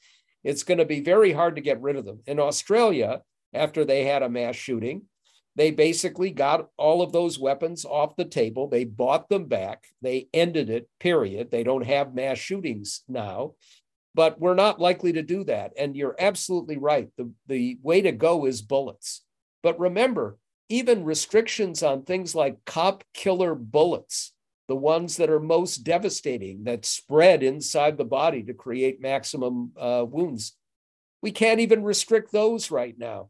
It's 0.43 0.65
going 0.65 0.79
to 0.79 0.85
be 0.85 1.01
very 1.01 1.33
hard 1.33 1.55
to 1.55 1.63
get 1.63 1.81
rid 1.81 1.97
of 1.97 2.05
them. 2.05 2.21
In 2.27 2.41
Australia, 2.41 3.23
after 3.55 3.85
they 3.85 4.05
had 4.05 4.25
a 4.25 4.29
mass 4.29 4.57
shooting, 4.57 5.03
they 5.57 5.71
basically 5.71 6.31
got 6.31 6.69
all 6.77 7.01
of 7.01 7.13
those 7.13 7.39
weapons 7.39 7.85
off 7.85 8.17
the 8.17 8.27
table. 8.27 8.69
They 8.69 8.85
bought 8.85 9.29
them 9.29 9.47
back. 9.47 9.87
They 10.03 10.29
ended 10.35 10.69
it, 10.69 10.89
period. 11.01 11.51
They 11.51 11.65
don't 11.65 11.87
have 11.87 12.15
mass 12.15 12.39
shootings 12.39 13.03
now, 13.09 13.55
but 14.17 14.41
we're 14.41 14.55
not 14.55 14.81
likely 14.81 15.13
to 15.13 15.23
do 15.23 15.45
that. 15.45 15.73
And 15.79 15.95
you're 15.95 16.17
absolutely 16.19 16.79
right. 16.79 17.11
The, 17.19 17.31
the 17.49 17.79
way 17.83 18.01
to 18.01 18.13
go 18.13 18.47
is 18.47 18.63
bullets. 18.63 19.23
But 19.63 19.79
remember, 19.79 20.39
even 20.71 21.05
restrictions 21.05 21.83
on 21.83 22.03
things 22.03 22.35
like 22.35 22.65
cop 22.65 23.05
killer 23.13 23.55
bullets, 23.55 24.33
the 24.69 24.75
ones 24.75 25.19
that 25.19 25.29
are 25.29 25.39
most 25.39 25.85
devastating, 25.85 26.65
that 26.65 26.87
spread 26.87 27.43
inside 27.43 27.99
the 27.99 28.07
body 28.07 28.43
to 28.45 28.55
create 28.55 29.03
maximum 29.03 29.73
uh, 29.79 30.07
wounds, 30.09 30.57
we 31.21 31.31
can't 31.31 31.61
even 31.61 31.85
restrict 31.85 32.33
those 32.33 32.71
right 32.71 32.99
now. 32.99 33.29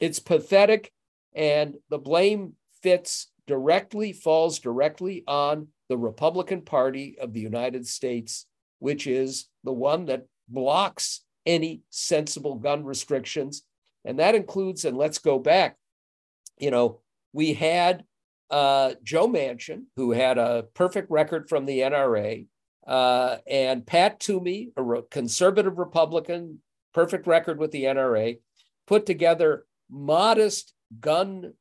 It's 0.00 0.18
pathetic 0.18 0.90
and 1.32 1.74
the 1.90 1.98
blame 1.98 2.54
fits 2.82 3.28
directly, 3.46 4.12
falls 4.12 4.58
directly 4.58 5.22
on 5.28 5.68
the 5.88 5.96
Republican 5.96 6.62
Party 6.62 7.16
of 7.20 7.32
the 7.32 7.40
United 7.40 7.86
States, 7.86 8.46
which 8.84 9.06
is 9.06 9.46
the 9.64 9.72
one 9.72 10.04
that 10.04 10.26
blocks 10.46 11.22
any 11.46 11.80
sensible 11.88 12.56
gun 12.56 12.84
restrictions. 12.84 13.62
And 14.04 14.18
that 14.18 14.34
includes, 14.34 14.84
and 14.84 14.94
let's 14.94 15.16
go 15.16 15.38
back, 15.38 15.78
you 16.58 16.70
know, 16.70 17.00
we 17.32 17.54
had 17.54 18.04
uh, 18.50 18.92
Joe 19.02 19.26
Manchin, 19.26 19.84
who 19.96 20.12
had 20.12 20.36
a 20.36 20.66
perfect 20.74 21.10
record 21.10 21.48
from 21.48 21.64
the 21.64 21.78
NRA, 21.78 22.46
uh, 22.86 23.36
and 23.46 23.86
Pat 23.86 24.20
Toomey, 24.20 24.72
a 24.76 24.82
re- 24.82 25.00
conservative 25.10 25.78
Republican, 25.78 26.58
perfect 26.92 27.26
record 27.26 27.58
with 27.58 27.70
the 27.70 27.84
NRA, 27.84 28.38
put 28.86 29.06
together 29.06 29.64
modest 29.90 30.74
gun 31.00 31.54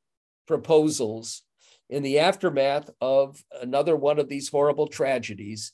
proposals 0.46 1.44
in 1.90 2.04
the 2.04 2.20
aftermath 2.20 2.90
of 3.00 3.42
another 3.62 3.96
one 3.96 4.20
of 4.20 4.28
these 4.28 4.50
horrible 4.50 4.88
tragedies, 4.88 5.72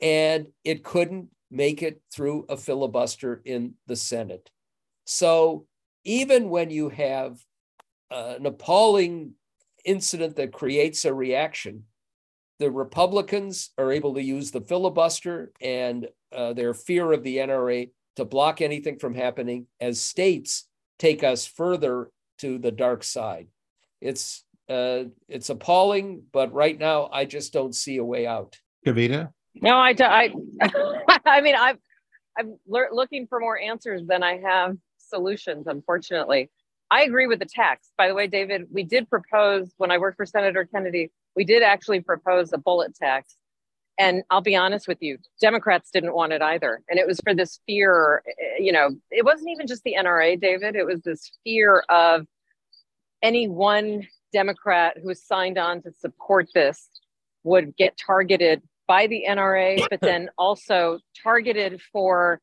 and 0.00 0.46
it 0.64 0.84
couldn't 0.84 1.28
make 1.50 1.82
it 1.82 2.00
through 2.12 2.46
a 2.48 2.56
filibuster 2.56 3.40
in 3.44 3.74
the 3.86 3.96
Senate. 3.96 4.50
So 5.06 5.66
even 6.04 6.48
when 6.48 6.70
you 6.70 6.88
have 6.88 7.38
an 8.10 8.46
appalling 8.46 9.32
incident 9.84 10.36
that 10.36 10.52
creates 10.52 11.04
a 11.04 11.14
reaction, 11.14 11.84
the 12.58 12.70
Republicans 12.70 13.70
are 13.78 13.92
able 13.92 14.14
to 14.14 14.22
use 14.22 14.50
the 14.50 14.60
filibuster 14.60 15.52
and 15.60 16.08
uh, 16.34 16.52
their 16.52 16.74
fear 16.74 17.12
of 17.12 17.22
the 17.22 17.38
NRA 17.38 17.90
to 18.16 18.24
block 18.24 18.60
anything 18.60 18.98
from 18.98 19.14
happening 19.14 19.66
as 19.80 20.00
states 20.00 20.68
take 20.98 21.24
us 21.24 21.46
further 21.46 22.10
to 22.38 22.58
the 22.58 22.70
dark 22.70 23.02
side. 23.04 23.48
It's 24.00 24.44
uh, 24.68 25.04
it's 25.28 25.50
appalling, 25.50 26.22
but 26.32 26.52
right 26.54 26.78
now 26.78 27.10
I 27.12 27.26
just 27.26 27.52
don't 27.52 27.74
see 27.74 27.98
a 27.98 28.04
way 28.04 28.26
out. 28.26 28.56
Kavita? 28.86 29.33
No, 29.56 29.76
I, 29.76 29.94
I, 30.00 30.34
I 31.24 31.40
mean, 31.40 31.54
I'm, 31.58 31.78
I'm 32.38 32.56
looking 32.66 33.26
for 33.26 33.40
more 33.40 33.58
answers 33.58 34.02
than 34.06 34.22
I 34.22 34.38
have 34.38 34.76
solutions. 34.98 35.66
Unfortunately, 35.66 36.50
I 36.90 37.02
agree 37.02 37.26
with 37.26 37.38
the 37.38 37.46
tax. 37.46 37.90
By 37.96 38.08
the 38.08 38.14
way, 38.14 38.26
David, 38.26 38.66
we 38.70 38.82
did 38.82 39.08
propose 39.08 39.72
when 39.78 39.90
I 39.90 39.98
worked 39.98 40.16
for 40.16 40.26
Senator 40.26 40.64
Kennedy. 40.64 41.10
We 41.36 41.44
did 41.44 41.62
actually 41.62 42.00
propose 42.00 42.52
a 42.52 42.58
bullet 42.58 42.94
tax, 42.94 43.36
and 43.98 44.22
I'll 44.30 44.40
be 44.40 44.56
honest 44.56 44.88
with 44.88 44.98
you, 45.00 45.18
Democrats 45.40 45.90
didn't 45.90 46.14
want 46.14 46.32
it 46.32 46.42
either. 46.42 46.82
And 46.88 46.98
it 46.98 47.06
was 47.06 47.20
for 47.24 47.34
this 47.34 47.60
fear, 47.66 48.22
eh, 48.26 48.62
you 48.62 48.72
know, 48.72 48.90
it 49.10 49.24
wasn't 49.24 49.50
even 49.50 49.66
just 49.66 49.82
the 49.84 49.94
NRA, 49.98 50.40
David. 50.40 50.74
It 50.76 50.86
was 50.86 51.00
this 51.02 51.30
fear 51.44 51.84
of 51.88 52.26
any 53.22 53.48
one 53.48 54.06
Democrat 54.32 54.96
who 55.02 55.14
signed 55.14 55.58
on 55.58 55.80
to 55.82 55.92
support 55.92 56.48
this 56.54 56.88
would 57.44 57.76
get 57.76 57.96
targeted 57.96 58.62
by 58.86 59.06
the 59.06 59.24
NRA, 59.28 59.86
but 59.90 60.00
then 60.00 60.28
also 60.38 60.98
targeted 61.22 61.80
for 61.92 62.40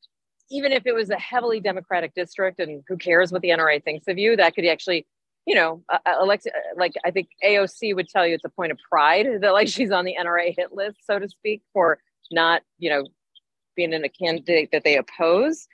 even 0.52 0.74
if 0.74 0.86
it 0.86 0.94
was 0.94 1.10
a 1.10 1.18
heavily 1.18 1.60
Democratic 1.60 2.14
district, 2.14 2.60
and 2.60 2.84
who 2.88 2.98
cares 2.98 3.32
what 3.32 3.42
the 3.42 3.50
NRA 3.50 3.82
thinks 3.84 4.08
of 4.08 4.18
you, 4.18 4.36
that 4.36 4.54
could 4.54 4.66
actually, 4.66 5.08
you 5.46 5.56
know, 5.56 5.82
uh, 5.90 5.98
elect, 6.22 6.48
like 6.76 6.94
I 7.06 7.12
think 7.12 7.30
AOC 7.44 7.96
would 7.96 8.10
tell 8.10 8.28
you 8.28 8.36
it's 8.36 8.44
a 8.44 8.50
point 8.50 8.72
of 8.72 8.78
pride 8.90 9.28
that 9.42 9.54
like 9.54 9.70
she's 9.70 9.92
on 9.92 10.06
the 10.06 10.16
NRA 10.20 10.54
hit 10.56 10.74
list, 10.74 10.98
so 11.06 11.18
to 11.18 11.28
speak, 11.28 11.62
for 11.74 12.00
not, 12.32 12.62
you 12.78 12.90
know, 12.90 13.08
being 13.76 13.94
in 13.94 14.04
a 14.04 14.10
candidate 14.10 14.70
that 14.74 14.84
they 14.84 14.98
oppose. 14.98 15.68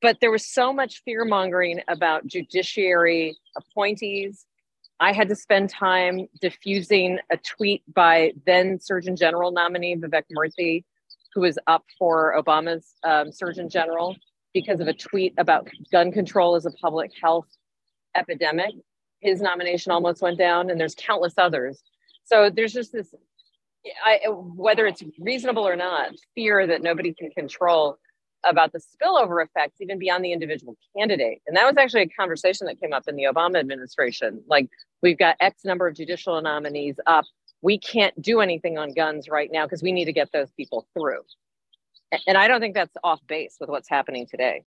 But 0.00 0.18
there 0.20 0.30
was 0.30 0.46
so 0.46 0.72
much 0.72 1.02
fear 1.04 1.24
mongering 1.24 1.82
about 1.88 2.26
judiciary 2.26 3.36
appointees. 3.56 4.46
I 5.00 5.12
had 5.12 5.28
to 5.28 5.36
spend 5.36 5.70
time 5.70 6.26
diffusing 6.40 7.18
a 7.30 7.36
tweet 7.36 7.82
by 7.92 8.32
then 8.46 8.80
Surgeon 8.80 9.14
General 9.14 9.52
nominee 9.52 9.96
Vivek 9.96 10.24
Murthy, 10.36 10.84
who 11.34 11.42
was 11.42 11.56
up 11.68 11.84
for 11.98 12.34
Obama's 12.36 12.94
um, 13.04 13.30
Surgeon 13.30 13.68
General 13.68 14.16
because 14.52 14.80
of 14.80 14.88
a 14.88 14.92
tweet 14.92 15.34
about 15.38 15.68
gun 15.92 16.10
control 16.10 16.56
as 16.56 16.66
a 16.66 16.72
public 16.72 17.12
health 17.20 17.46
epidemic. 18.16 18.74
His 19.20 19.40
nomination 19.40 19.92
almost 19.92 20.20
went 20.20 20.38
down, 20.38 20.68
and 20.70 20.80
there's 20.80 20.96
countless 20.96 21.34
others. 21.38 21.80
So 22.24 22.50
there's 22.50 22.72
just 22.72 22.92
this, 22.92 23.14
I, 24.04 24.20
whether 24.28 24.86
it's 24.86 25.02
reasonable 25.20 25.66
or 25.66 25.76
not, 25.76 26.10
fear 26.34 26.66
that 26.66 26.82
nobody 26.82 27.14
can 27.14 27.30
control 27.30 27.98
about 28.44 28.72
the 28.72 28.80
spillover 28.80 29.44
effects 29.44 29.80
even 29.80 29.98
beyond 29.98 30.24
the 30.24 30.32
individual 30.32 30.76
candidate. 30.96 31.40
And 31.46 31.56
that 31.56 31.66
was 31.66 31.76
actually 31.76 32.02
a 32.02 32.08
conversation 32.08 32.66
that 32.66 32.80
came 32.80 32.92
up 32.92 33.04
in 33.08 33.16
the 33.16 33.24
Obama 33.24 33.58
administration. 33.58 34.42
Like, 34.48 34.68
we've 35.02 35.18
got 35.18 35.36
X 35.40 35.64
number 35.64 35.86
of 35.86 35.94
judicial 35.94 36.40
nominees 36.40 36.96
up. 37.06 37.24
We 37.62 37.78
can't 37.78 38.20
do 38.20 38.40
anything 38.40 38.78
on 38.78 38.92
guns 38.92 39.28
right 39.28 39.50
now 39.52 39.64
because 39.66 39.82
we 39.82 39.92
need 39.92 40.04
to 40.06 40.12
get 40.12 40.30
those 40.32 40.50
people 40.52 40.86
through. 40.94 41.22
And 42.26 42.38
I 42.38 42.48
don't 42.48 42.60
think 42.60 42.74
that's 42.74 42.96
off 43.04 43.20
base 43.26 43.56
with 43.60 43.68
what's 43.68 43.88
happening 43.88 44.26
today. 44.26 44.64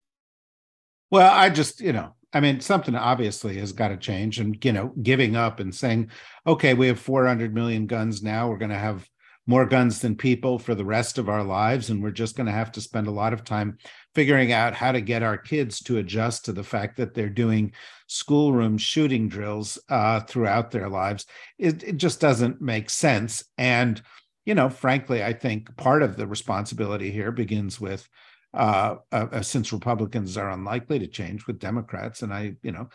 Well, 1.10 1.30
I 1.32 1.50
just, 1.50 1.80
you 1.80 1.92
know, 1.92 2.14
I 2.32 2.40
mean, 2.40 2.60
something 2.60 2.94
obviously 2.94 3.58
has 3.58 3.72
got 3.72 3.88
to 3.88 3.96
change. 3.96 4.38
And, 4.38 4.62
you 4.64 4.72
know, 4.72 4.92
giving 5.02 5.36
up 5.36 5.58
and 5.58 5.74
saying, 5.74 6.10
okay, 6.46 6.74
we 6.74 6.86
have 6.88 7.00
400 7.00 7.54
million 7.54 7.86
guns 7.86 8.22
now. 8.22 8.48
We're 8.48 8.58
going 8.58 8.70
to 8.70 8.78
have 8.78 9.08
more 9.46 9.66
guns 9.66 10.00
than 10.00 10.14
people 10.14 10.58
for 10.58 10.74
the 10.74 10.84
rest 10.84 11.18
of 11.18 11.28
our 11.28 11.42
lives. 11.42 11.90
And 11.90 12.02
we're 12.02 12.10
just 12.10 12.36
going 12.36 12.46
to 12.46 12.52
have 12.52 12.70
to 12.72 12.80
spend 12.80 13.08
a 13.08 13.12
lot 13.12 13.32
of 13.32 13.42
time 13.42 13.78
figuring 14.14 14.52
out 14.52 14.74
how 14.74 14.92
to 14.92 15.00
get 15.00 15.22
our 15.22 15.38
kids 15.38 15.80
to 15.80 15.98
adjust 15.98 16.44
to 16.44 16.52
the 16.52 16.64
fact 16.64 16.96
that 16.96 17.14
they're 17.14 17.28
doing 17.28 17.72
schoolroom 18.06 18.76
shooting 18.76 19.28
drills 19.28 19.78
uh, 19.88 20.20
throughout 20.20 20.70
their 20.70 20.88
lives. 20.88 21.26
It, 21.58 21.82
it 21.82 21.96
just 21.96 22.20
doesn't 22.20 22.60
make 22.60 22.90
sense. 22.90 23.44
And, 23.56 24.02
you 24.44 24.54
know, 24.54 24.68
frankly, 24.68 25.22
I 25.22 25.32
think 25.32 25.76
part 25.76 26.02
of 26.02 26.16
the 26.16 26.26
responsibility 26.26 27.10
here 27.10 27.30
begins 27.30 27.80
with 27.80 28.08
uh, 28.52 28.96
uh, 29.12 29.42
since 29.42 29.72
Republicans 29.72 30.36
are 30.36 30.50
unlikely 30.50 30.98
to 30.98 31.06
change 31.06 31.46
with 31.46 31.60
Democrats, 31.60 32.22
and 32.22 32.34
I, 32.34 32.56
you 32.62 32.72
know, 32.72 32.88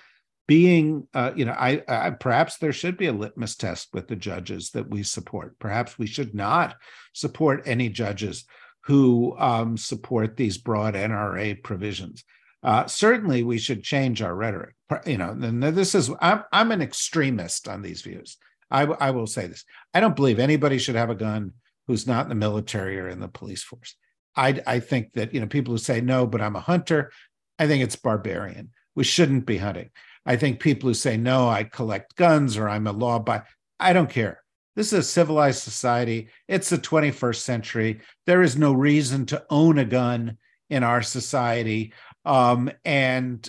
being 0.48 1.08
uh, 1.14 1.32
you 1.36 1.46
know 1.46 1.54
I, 1.54 1.82
I, 1.88 2.12
perhaps 2.12 2.58
there 2.58 2.74
should 2.74 2.98
be 2.98 3.08
a 3.08 3.14
litmus 3.14 3.56
test 3.56 3.90
with 3.94 4.08
the 4.08 4.16
judges 4.16 4.72
that 4.72 4.90
we 4.90 5.04
support 5.04 5.58
perhaps 5.60 5.98
we 5.98 6.08
should 6.08 6.36
not 6.36 6.76
support 7.14 7.64
any 7.66 7.90
judges 7.90 8.46
who 8.86 9.36
um, 9.38 9.78
support 9.78 10.38
these 10.38 10.58
broad 10.58 10.94
nra 10.94 11.62
provisions. 11.64 12.24
Uh, 12.64 12.86
certainly 12.88 13.44
we 13.44 13.58
should 13.58 13.84
change 13.84 14.22
our 14.22 14.36
rhetoric. 14.36 14.76
You 15.06 15.18
know 15.18 15.32
and 15.32 15.62
this 15.64 15.96
is 15.96 16.12
i'm, 16.22 16.44
I'm 16.52 16.72
an 16.72 16.82
extremist 16.82 17.68
on 17.68 17.82
these 17.82 18.02
views. 18.02 18.38
I, 18.72 18.84
I 18.84 19.12
will 19.12 19.28
say 19.28 19.48
this. 19.48 19.64
I 19.94 20.00
don't 20.00 20.16
believe 20.16 20.40
anybody 20.40 20.78
should 20.78 20.96
have 20.96 21.10
a 21.10 21.16
gun 21.16 21.54
who's 21.88 22.08
not 22.08 22.26
in 22.26 22.30
the 22.30 22.36
military 22.36 23.00
or 23.00 23.08
in 23.10 23.20
the 23.20 23.28
police 23.28 23.64
force. 23.64 23.96
I, 24.36 24.62
I 24.66 24.80
think 24.80 25.14
that 25.14 25.34
you 25.34 25.40
know 25.40 25.48
people 25.48 25.74
who 25.74 25.78
say 25.78 26.02
no 26.02 26.28
but 26.28 26.42
i'm 26.42 26.58
a 26.58 26.60
hunter 26.60 27.12
i 27.58 27.68
think 27.68 27.84
it's 27.84 27.96
barbarian. 27.96 28.72
We 28.96 29.04
shouldn't 29.04 29.46
be 29.46 29.58
hunting. 29.58 29.90
I 30.26 30.36
think 30.38 30.60
people 30.60 30.90
who 30.90 30.94
say, 30.94 31.18
no, 31.18 31.48
I 31.48 31.64
collect 31.64 32.16
guns 32.16 32.58
or 32.58 32.68
I'm 32.68 32.88
a 32.88 32.92
law 32.92 33.18
abiding, 33.18 33.46
I 33.80 33.94
don't 33.94 34.10
care. 34.10 34.42
This 34.76 34.92
is 34.92 35.00
a 35.00 35.04
civilized 35.04 35.64
society. 35.64 36.30
It's 36.48 36.70
the 36.70 36.78
21st 36.78 37.40
century. 37.40 38.02
There 38.26 38.42
is 38.42 38.58
no 38.58 38.74
reason 38.74 39.26
to 39.28 39.46
own 39.50 39.78
a 39.80 39.86
gun 39.86 40.38
in 40.70 40.84
our 40.84 41.02
society. 41.02 41.94
Um, 42.26 42.72
and 42.84 43.48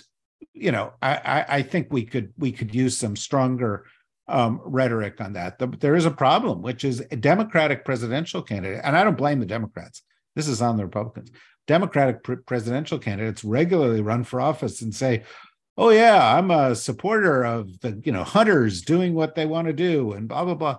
you 0.53 0.71
know, 0.71 0.93
I, 1.01 1.45
I, 1.47 1.61
think 1.61 1.87
we 1.91 2.03
could 2.03 2.33
we 2.37 2.51
could 2.51 2.73
use 2.73 2.97
some 2.97 3.15
stronger 3.15 3.85
um, 4.27 4.59
rhetoric 4.65 5.21
on 5.21 5.33
that. 5.33 5.59
But 5.59 5.79
there 5.79 5.95
is 5.95 6.05
a 6.05 6.11
problem, 6.11 6.61
which 6.61 6.83
is 6.83 7.03
a 7.11 7.15
Democratic 7.15 7.85
presidential 7.85 8.41
candidate, 8.41 8.81
and 8.83 8.97
I 8.97 9.03
don't 9.03 9.17
blame 9.17 9.39
the 9.39 9.45
Democrats. 9.45 10.01
This 10.35 10.47
is 10.47 10.61
on 10.61 10.77
the 10.77 10.85
Republicans. 10.85 11.31
Democratic 11.67 12.23
pr- 12.23 12.35
presidential 12.35 12.97
candidates 12.97 13.43
regularly 13.43 14.01
run 14.01 14.23
for 14.23 14.41
office 14.41 14.81
and 14.81 14.93
say, 14.93 15.23
"Oh 15.77 15.89
yeah, 15.89 16.35
I'm 16.37 16.51
a 16.51 16.75
supporter 16.75 17.43
of 17.43 17.79
the 17.81 18.01
you 18.03 18.11
know 18.11 18.23
hunters 18.23 18.81
doing 18.81 19.13
what 19.13 19.35
they 19.35 19.45
want 19.45 19.67
to 19.67 19.73
do," 19.73 20.13
and 20.13 20.27
blah 20.27 20.43
blah 20.43 20.55
blah. 20.55 20.77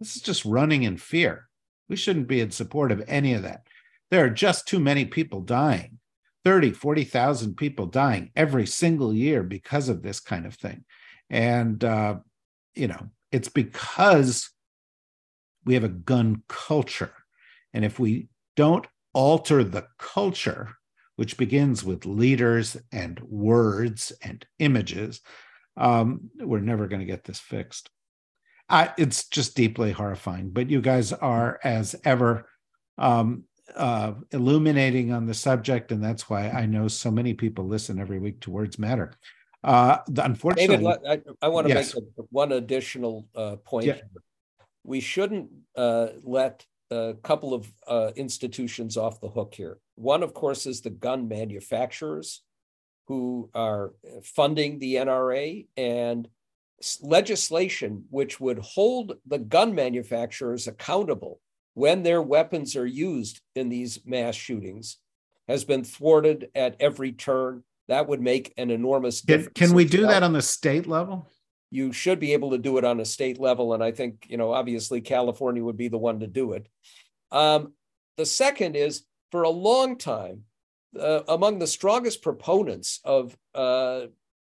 This 0.00 0.16
is 0.16 0.22
just 0.22 0.44
running 0.44 0.82
in 0.82 0.96
fear. 0.96 1.48
We 1.88 1.96
shouldn't 1.96 2.28
be 2.28 2.40
in 2.40 2.50
support 2.50 2.92
of 2.92 3.02
any 3.06 3.34
of 3.34 3.42
that. 3.42 3.66
There 4.10 4.24
are 4.24 4.30
just 4.30 4.66
too 4.66 4.80
many 4.80 5.04
people 5.04 5.40
dying 5.40 5.98
30, 6.44 6.72
40,000 6.72 7.56
people 7.56 7.86
dying 7.86 8.30
every 8.36 8.66
single 8.66 9.14
year 9.14 9.42
because 9.42 9.88
of 9.88 10.02
this 10.02 10.20
kind 10.20 10.44
of 10.44 10.54
thing. 10.54 10.84
And, 11.30 11.82
uh, 11.82 12.16
you 12.74 12.86
know, 12.86 13.08
it's 13.32 13.48
because 13.48 14.50
we 15.64 15.74
have 15.74 15.84
a 15.84 15.88
gun 15.88 16.42
culture. 16.48 17.14
And 17.72 17.84
if 17.84 17.98
we 17.98 18.28
don't 18.56 18.86
alter 19.14 19.64
the 19.64 19.86
culture, 19.98 20.74
which 21.16 21.38
begins 21.38 21.82
with 21.82 22.04
leaders 22.04 22.76
and 22.92 23.18
words 23.20 24.12
and 24.22 24.44
images, 24.58 25.20
um, 25.76 26.30
we're 26.38 26.60
never 26.60 26.86
going 26.86 27.00
to 27.00 27.06
get 27.06 27.24
this 27.24 27.40
fixed. 27.40 27.90
I, 28.74 28.92
it's 28.98 29.28
just 29.28 29.54
deeply 29.54 29.92
horrifying. 29.92 30.50
But 30.50 30.68
you 30.68 30.80
guys 30.80 31.12
are, 31.12 31.60
as 31.62 31.94
ever, 32.04 32.48
um, 32.98 33.44
uh, 33.76 34.14
illuminating 34.32 35.12
on 35.12 35.26
the 35.26 35.34
subject, 35.34 35.92
and 35.92 36.02
that's 36.02 36.28
why 36.28 36.50
I 36.50 36.66
know 36.66 36.88
so 36.88 37.10
many 37.12 37.34
people 37.34 37.66
listen 37.66 38.00
every 38.00 38.18
week 38.18 38.40
to 38.40 38.50
Words 38.50 38.76
Matter. 38.76 39.12
Uh, 39.62 39.98
unfortunately, 40.16 40.76
David, 40.76 40.98
I, 41.08 41.46
I 41.46 41.48
want 41.48 41.68
to 41.68 41.74
yes. 41.74 41.94
make 41.94 42.04
a, 42.18 42.22
one 42.30 42.50
additional 42.50 43.28
uh, 43.36 43.56
point. 43.64 43.86
Yeah. 43.86 44.00
We 44.82 44.98
shouldn't 44.98 45.50
uh, 45.76 46.08
let 46.24 46.66
a 46.90 47.14
couple 47.22 47.54
of 47.54 47.72
uh, 47.86 48.10
institutions 48.16 48.96
off 48.96 49.20
the 49.20 49.30
hook 49.30 49.54
here. 49.54 49.78
One, 49.94 50.24
of 50.24 50.34
course, 50.34 50.66
is 50.66 50.80
the 50.80 50.90
gun 50.90 51.28
manufacturers 51.28 52.42
who 53.06 53.50
are 53.54 53.92
funding 54.24 54.80
the 54.80 54.96
NRA 54.96 55.68
and 55.76 56.28
legislation 57.00 58.04
which 58.10 58.40
would 58.40 58.58
hold 58.58 59.16
the 59.26 59.38
gun 59.38 59.74
manufacturers 59.74 60.66
accountable 60.66 61.40
when 61.74 62.02
their 62.02 62.22
weapons 62.22 62.76
are 62.76 62.86
used 62.86 63.40
in 63.54 63.68
these 63.68 64.00
mass 64.04 64.34
shootings 64.34 64.98
has 65.48 65.64
been 65.64 65.84
thwarted 65.84 66.48
at 66.54 66.76
every 66.80 67.12
turn. 67.12 67.62
That 67.88 68.08
would 68.08 68.20
make 68.20 68.54
an 68.56 68.70
enormous 68.70 69.20
difference. 69.20 69.52
Can, 69.54 69.68
can 69.68 69.76
we 69.76 69.84
do 69.84 70.06
that 70.06 70.22
on 70.22 70.32
the 70.32 70.42
state 70.42 70.86
level? 70.86 71.28
You 71.70 71.92
should 71.92 72.18
be 72.18 72.32
able 72.32 72.52
to 72.52 72.58
do 72.58 72.78
it 72.78 72.84
on 72.84 73.00
a 73.00 73.04
state 73.04 73.38
level. 73.38 73.74
And 73.74 73.82
I 73.82 73.90
think, 73.90 74.26
you 74.28 74.36
know, 74.36 74.52
obviously 74.52 75.00
California 75.00 75.62
would 75.62 75.76
be 75.76 75.88
the 75.88 75.98
one 75.98 76.20
to 76.20 76.26
do 76.26 76.52
it. 76.52 76.66
Um, 77.30 77.74
the 78.16 78.24
second 78.24 78.76
is 78.76 79.04
for 79.30 79.42
a 79.42 79.50
long 79.50 79.98
time, 79.98 80.44
uh, 80.98 81.22
among 81.26 81.58
the 81.58 81.66
strongest 81.66 82.22
proponents 82.22 83.00
of 83.04 83.36
uh, 83.54 84.02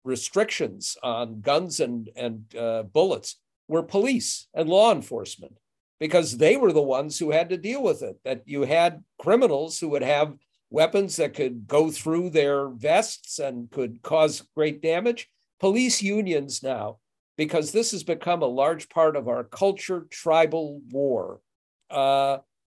restrictions 0.10 0.98
on 1.02 1.42
guns 1.42 1.80
and, 1.80 2.10
and 2.16 2.56
uh, 2.56 2.84
bullets 2.84 3.38
were 3.68 3.84
police 3.84 4.48
and 4.54 4.68
law 4.68 4.92
enforcement 4.92 5.58
because 6.00 6.38
they 6.38 6.58
were 6.58 6.74
the 6.74 6.82
ones 6.82 7.20
who 7.20 7.32
had 7.32 7.50
to 7.50 7.58
deal 7.58 7.84
with 7.84 8.02
it. 8.02 8.20
That 8.26 8.42
you 8.46 8.64
had 8.64 9.04
criminals 9.20 9.80
who 9.80 9.90
would 9.90 10.02
have 10.02 10.36
weapons 10.70 11.16
that 11.18 11.34
could 11.34 11.68
go 11.68 11.92
through 11.92 12.32
their 12.32 12.70
vests 12.70 13.40
and 13.40 13.70
could 13.72 14.02
cause 14.02 14.48
great 14.56 14.82
damage. 14.82 15.30
Police 15.60 16.02
unions 16.02 16.64
now, 16.64 16.98
because 17.38 17.72
this 17.72 17.92
has 17.92 18.04
become 18.04 18.42
a 18.42 18.48
large 18.48 18.90
part 18.90 19.16
of 19.16 19.28
our 19.28 19.44
culture, 19.44 20.08
tribal 20.10 20.82
war, 20.90 21.42
uh, 21.90 22.38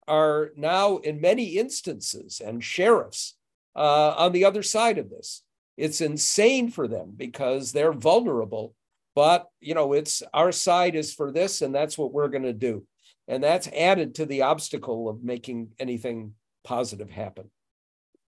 are 0.09 0.51
now 0.57 0.97
in 0.99 1.21
many 1.21 1.59
instances, 1.59 2.41
and 2.45 2.65
sheriffs 2.65 3.37
uh, 3.77 4.15
on 4.17 4.33
the 4.33 4.45
other 4.45 4.63
side 4.63 4.99
of 4.99 5.11
this. 5.11 5.43
It's 5.81 6.01
insane 6.01 6.71
for 6.71 6.87
them 6.87 7.15
because 7.17 7.73
they're 7.73 7.93
vulnerable. 7.93 8.75
But 9.15 9.49
you 9.61 9.75
know, 9.75 9.93
it's 9.93 10.23
our 10.33 10.53
side 10.53 10.95
is 10.95 11.13
for 11.13 11.33
this, 11.33 11.63
and 11.63 11.75
that's 11.75 11.99
what 11.99 12.13
we're 12.13 12.29
going 12.29 12.45
to 12.45 12.53
do 12.53 12.87
and 13.31 13.43
that's 13.43 13.69
added 13.69 14.17
to 14.17 14.27
the 14.27 14.43
obstacle 14.43 15.09
of 15.09 15.23
making 15.23 15.69
anything 15.79 16.35
positive 16.65 17.09
happen 17.09 17.51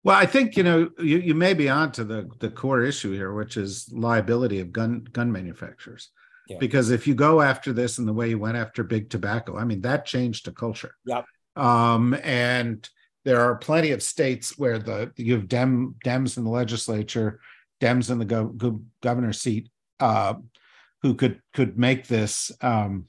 well 0.05 0.17
i 0.17 0.27
think 0.27 0.57
you 0.57 0.63
know 0.63 0.91
you, 0.99 1.19
you 1.19 1.35
may 1.35 1.55
be 1.55 1.69
on 1.69 1.91
to 1.91 2.05
the, 2.05 2.29
the 2.41 2.51
core 2.51 2.83
issue 2.83 3.13
here 3.13 3.33
which 3.33 3.57
is 3.57 3.89
liability 3.93 4.61
of 4.61 4.73
gun 4.73 5.07
gun 5.13 5.33
manufacturers 5.33 6.11
yeah. 6.49 6.59
because 6.59 6.91
if 6.91 7.07
you 7.07 7.15
go 7.15 7.41
after 7.41 7.73
this 7.73 7.99
in 7.99 8.05
the 8.05 8.13
way 8.13 8.29
you 8.29 8.39
went 8.39 8.57
after 8.57 8.85
big 8.85 9.09
tobacco 9.09 9.57
i 9.57 9.65
mean 9.65 9.81
that 9.81 10.05
changed 10.05 10.45
the 10.45 10.53
culture 10.53 10.95
yeah 11.07 11.23
um, 11.57 12.15
and 12.23 12.89
there 13.29 13.43
are 13.43 13.57
plenty 13.57 13.91
of 13.91 14.03
states 14.03 14.57
where 14.57 14.79
the 14.79 15.13
you 15.17 15.35
have 15.35 15.49
dem 15.49 15.95
dems 16.03 16.39
in 16.39 16.45
the 16.45 16.51
legislature 16.51 17.41
dems 17.79 18.11
in 18.11 18.19
the 18.19 18.25
go, 18.25 18.47
go, 18.47 18.81
governor 19.03 19.35
seat 19.35 19.69
uh, 20.01 20.33
who 21.03 21.15
could 21.15 21.39
could 21.53 21.79
make 21.79 22.07
this 22.07 22.51
um, 22.63 23.05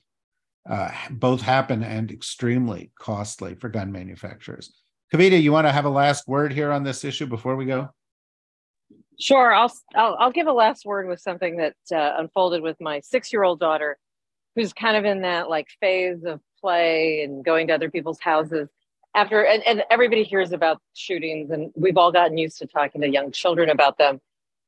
uh, 0.70 0.92
both 1.10 1.40
happen 1.40 1.84
and 1.84 2.12
extremely 2.12 2.92
costly 3.00 3.56
for 3.56 3.70
gun 3.70 3.94
manufacturers. 3.94 4.74
Kavita, 5.14 5.42
you 5.42 5.54
want 5.54 5.66
to 5.68 5.72
have 5.72 5.86
a 5.86 5.90
last 5.90 6.28
word 6.28 6.52
here 6.52 6.74
on 6.74 6.84
this 6.84 7.06
issue 7.06 7.26
before 7.26 7.56
we 7.56 7.64
go? 7.64 7.88
Sure, 9.22 9.54
I'll 9.54 9.72
I'll, 9.96 10.18
I'll 10.20 10.32
give 10.32 10.48
a 10.48 10.52
last 10.52 10.86
word 10.86 11.08
with 11.08 11.22
something 11.22 11.56
that 11.56 11.76
uh, 11.94 12.16
unfolded 12.18 12.62
with 12.62 12.76
my 12.82 13.00
six-year-old 13.00 13.62
daughter, 13.62 13.98
who's 14.58 14.74
kind 14.74 14.98
of 14.98 15.06
in 15.06 15.22
that 15.22 15.50
like 15.50 15.68
phase 15.80 16.26
of 16.26 16.42
play 16.60 17.24
and 17.24 17.46
going 17.46 17.68
to 17.68 17.74
other 17.74 17.90
people's 17.90 18.20
houses 18.20 18.68
after 19.16 19.44
and, 19.44 19.64
and 19.66 19.84
everybody 19.90 20.24
hears 20.24 20.52
about 20.52 20.82
shootings 20.94 21.52
and 21.52 21.72
we've 21.76 21.98
all 21.98 22.12
gotten 22.12 22.38
used 22.38 22.60
to 22.60 22.68
talking 22.68 23.02
to 23.02 23.10
young 23.10 23.32
children 23.32 23.70
about 23.70 23.98
them 23.98 24.20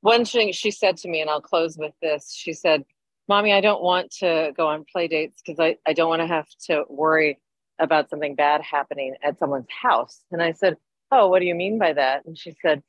one 0.01 0.25
thing 0.25 0.51
she 0.51 0.71
said 0.71 0.97
to 0.97 1.07
me 1.07 1.21
and 1.21 1.29
i'll 1.29 1.41
close 1.41 1.77
with 1.77 1.93
this 2.01 2.33
she 2.33 2.53
said 2.53 2.83
mommy, 3.31 3.53
I 3.53 3.61
don't 3.61 3.81
want 3.81 4.11
to 4.19 4.51
go 4.57 4.67
on 4.67 4.83
play 4.91 5.07
dates 5.07 5.41
because 5.41 5.57
I, 5.57 5.77
I 5.87 5.93
don't 5.93 6.09
want 6.09 6.21
to 6.21 6.27
have 6.27 6.47
to 6.67 6.83
worry 6.89 7.39
about 7.79 8.09
something 8.09 8.35
bad 8.35 8.61
happening 8.61 9.15
at 9.23 9.39
someone's 9.39 9.69
house. 9.69 10.19
And 10.33 10.43
I 10.43 10.51
said, 10.51 10.75
Oh, 11.11 11.29
what 11.29 11.39
do 11.39 11.45
you 11.45 11.55
mean 11.55 11.79
by 11.79 11.93
that? 11.93 12.25
And 12.25 12.37
she 12.37 12.53
said, 12.61 12.83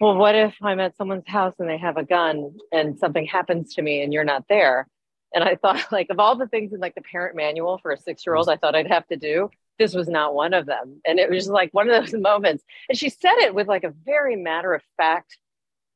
Well, 0.00 0.16
what 0.16 0.34
if 0.34 0.56
I'm 0.62 0.80
at 0.80 0.96
someone's 0.96 1.28
house 1.28 1.54
and 1.60 1.68
they 1.68 1.78
have 1.78 1.96
a 1.96 2.04
gun 2.04 2.56
and 2.72 2.98
something 2.98 3.24
happens 3.24 3.74
to 3.74 3.82
me 3.82 4.02
and 4.02 4.12
you're 4.12 4.24
not 4.24 4.46
there? 4.48 4.88
And 5.32 5.44
I 5.44 5.54
thought, 5.54 5.86
like, 5.92 6.08
of 6.10 6.18
all 6.18 6.36
the 6.36 6.48
things 6.48 6.72
in 6.72 6.80
like 6.80 6.96
the 6.96 7.02
parent 7.02 7.36
manual 7.36 7.78
for 7.78 7.92
a 7.92 7.98
six 7.98 8.26
year 8.26 8.34
old, 8.34 8.48
I 8.48 8.56
thought 8.56 8.74
I'd 8.74 8.88
have 8.88 9.06
to 9.08 9.16
do, 9.16 9.48
this 9.78 9.94
was 9.94 10.08
not 10.08 10.34
one 10.34 10.54
of 10.54 10.66
them. 10.66 11.00
And 11.06 11.18
it 11.18 11.30
was 11.30 11.44
just 11.44 11.50
like 11.50 11.72
one 11.72 11.88
of 11.88 12.04
those 12.04 12.20
moments. 12.20 12.64
And 12.88 12.98
she 12.98 13.08
said 13.08 13.36
it 13.38 13.54
with 13.54 13.68
like 13.68 13.84
a 13.84 13.94
very 14.04 14.36
matter 14.36 14.74
of 14.74 14.82
fact, 14.96 15.38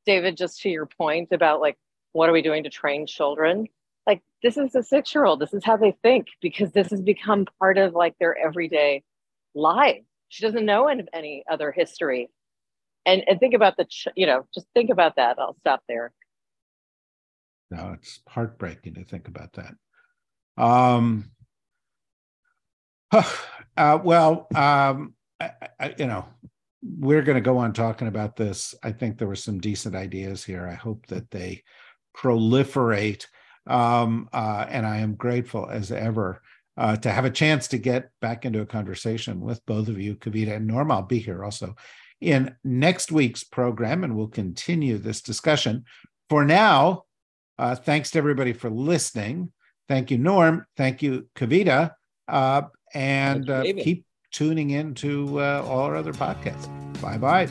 David, 0.06 0.36
just 0.36 0.60
to 0.62 0.70
your 0.70 0.86
point 0.86 1.28
about 1.32 1.60
like 1.60 1.76
what 2.12 2.28
are 2.28 2.32
we 2.32 2.42
doing 2.42 2.64
to 2.64 2.70
train 2.70 3.06
children? 3.06 3.66
Like, 4.06 4.22
this 4.42 4.56
is 4.56 4.74
a 4.74 4.82
six 4.82 5.14
year 5.14 5.24
old. 5.24 5.40
This 5.40 5.54
is 5.54 5.64
how 5.64 5.76
they 5.76 5.96
think 6.02 6.28
because 6.40 6.72
this 6.72 6.90
has 6.90 7.00
become 7.00 7.46
part 7.58 7.78
of 7.78 7.94
like 7.94 8.14
their 8.18 8.36
everyday 8.36 9.02
life. 9.54 10.02
She 10.28 10.44
doesn't 10.44 10.64
know 10.64 10.88
any 10.88 11.44
other 11.50 11.72
history. 11.72 12.30
And, 13.04 13.24
and 13.26 13.40
think 13.40 13.54
about 13.54 13.76
the, 13.76 13.84
ch- 13.84 14.08
you 14.14 14.26
know, 14.26 14.46
just 14.54 14.66
think 14.74 14.90
about 14.90 15.16
that. 15.16 15.38
I'll 15.38 15.56
stop 15.60 15.82
there. 15.88 16.12
No, 17.70 17.94
it's 17.94 18.20
heartbreaking 18.28 18.94
to 18.94 19.04
think 19.04 19.28
about 19.28 19.54
that. 19.54 19.74
Um, 20.62 21.30
uh, 23.76 23.98
well, 24.02 24.46
um, 24.54 25.14
I, 25.40 25.50
I, 25.78 25.94
you 25.98 26.06
know, 26.06 26.26
we're 26.82 27.22
going 27.22 27.36
to 27.36 27.42
go 27.42 27.58
on 27.58 27.72
talking 27.72 28.08
about 28.08 28.36
this. 28.36 28.74
I 28.82 28.92
think 28.92 29.18
there 29.18 29.28
were 29.28 29.36
some 29.36 29.60
decent 29.60 29.94
ideas 29.94 30.44
here. 30.44 30.66
I 30.66 30.74
hope 30.74 31.06
that 31.06 31.30
they 31.30 31.62
proliferate. 32.16 33.26
Um, 33.66 34.28
uh, 34.32 34.66
and 34.68 34.86
I 34.86 34.98
am 34.98 35.14
grateful 35.14 35.68
as 35.68 35.92
ever 35.92 36.42
uh, 36.76 36.96
to 36.96 37.10
have 37.10 37.24
a 37.24 37.30
chance 37.30 37.68
to 37.68 37.78
get 37.78 38.10
back 38.20 38.44
into 38.44 38.60
a 38.60 38.66
conversation 38.66 39.40
with 39.40 39.64
both 39.66 39.88
of 39.88 40.00
you, 40.00 40.16
Kavita 40.16 40.56
and 40.56 40.66
Norma. 40.66 40.94
I'll 40.94 41.02
be 41.02 41.18
here 41.18 41.44
also 41.44 41.76
in 42.20 42.54
next 42.64 43.12
week's 43.12 43.44
program, 43.44 44.04
and 44.04 44.16
we'll 44.16 44.28
continue 44.28 44.98
this 44.98 45.20
discussion. 45.20 45.84
For 46.28 46.44
now, 46.44 47.04
uh, 47.58 47.76
thanks 47.76 48.10
to 48.12 48.18
everybody 48.18 48.52
for 48.52 48.70
listening. 48.70 49.52
Thank 49.88 50.10
you, 50.10 50.18
Norm. 50.18 50.66
Thank 50.76 51.02
you, 51.02 51.28
Kavita. 51.36 51.92
And 52.94 53.48
uh, 53.48 53.62
keep 53.62 54.04
tuning 54.30 54.70
in 54.70 54.94
to 54.96 55.40
uh, 55.40 55.64
all 55.66 55.80
our 55.80 55.96
other 55.96 56.12
podcasts. 56.12 56.68
Bye 57.00 57.18
bye. 57.18 57.48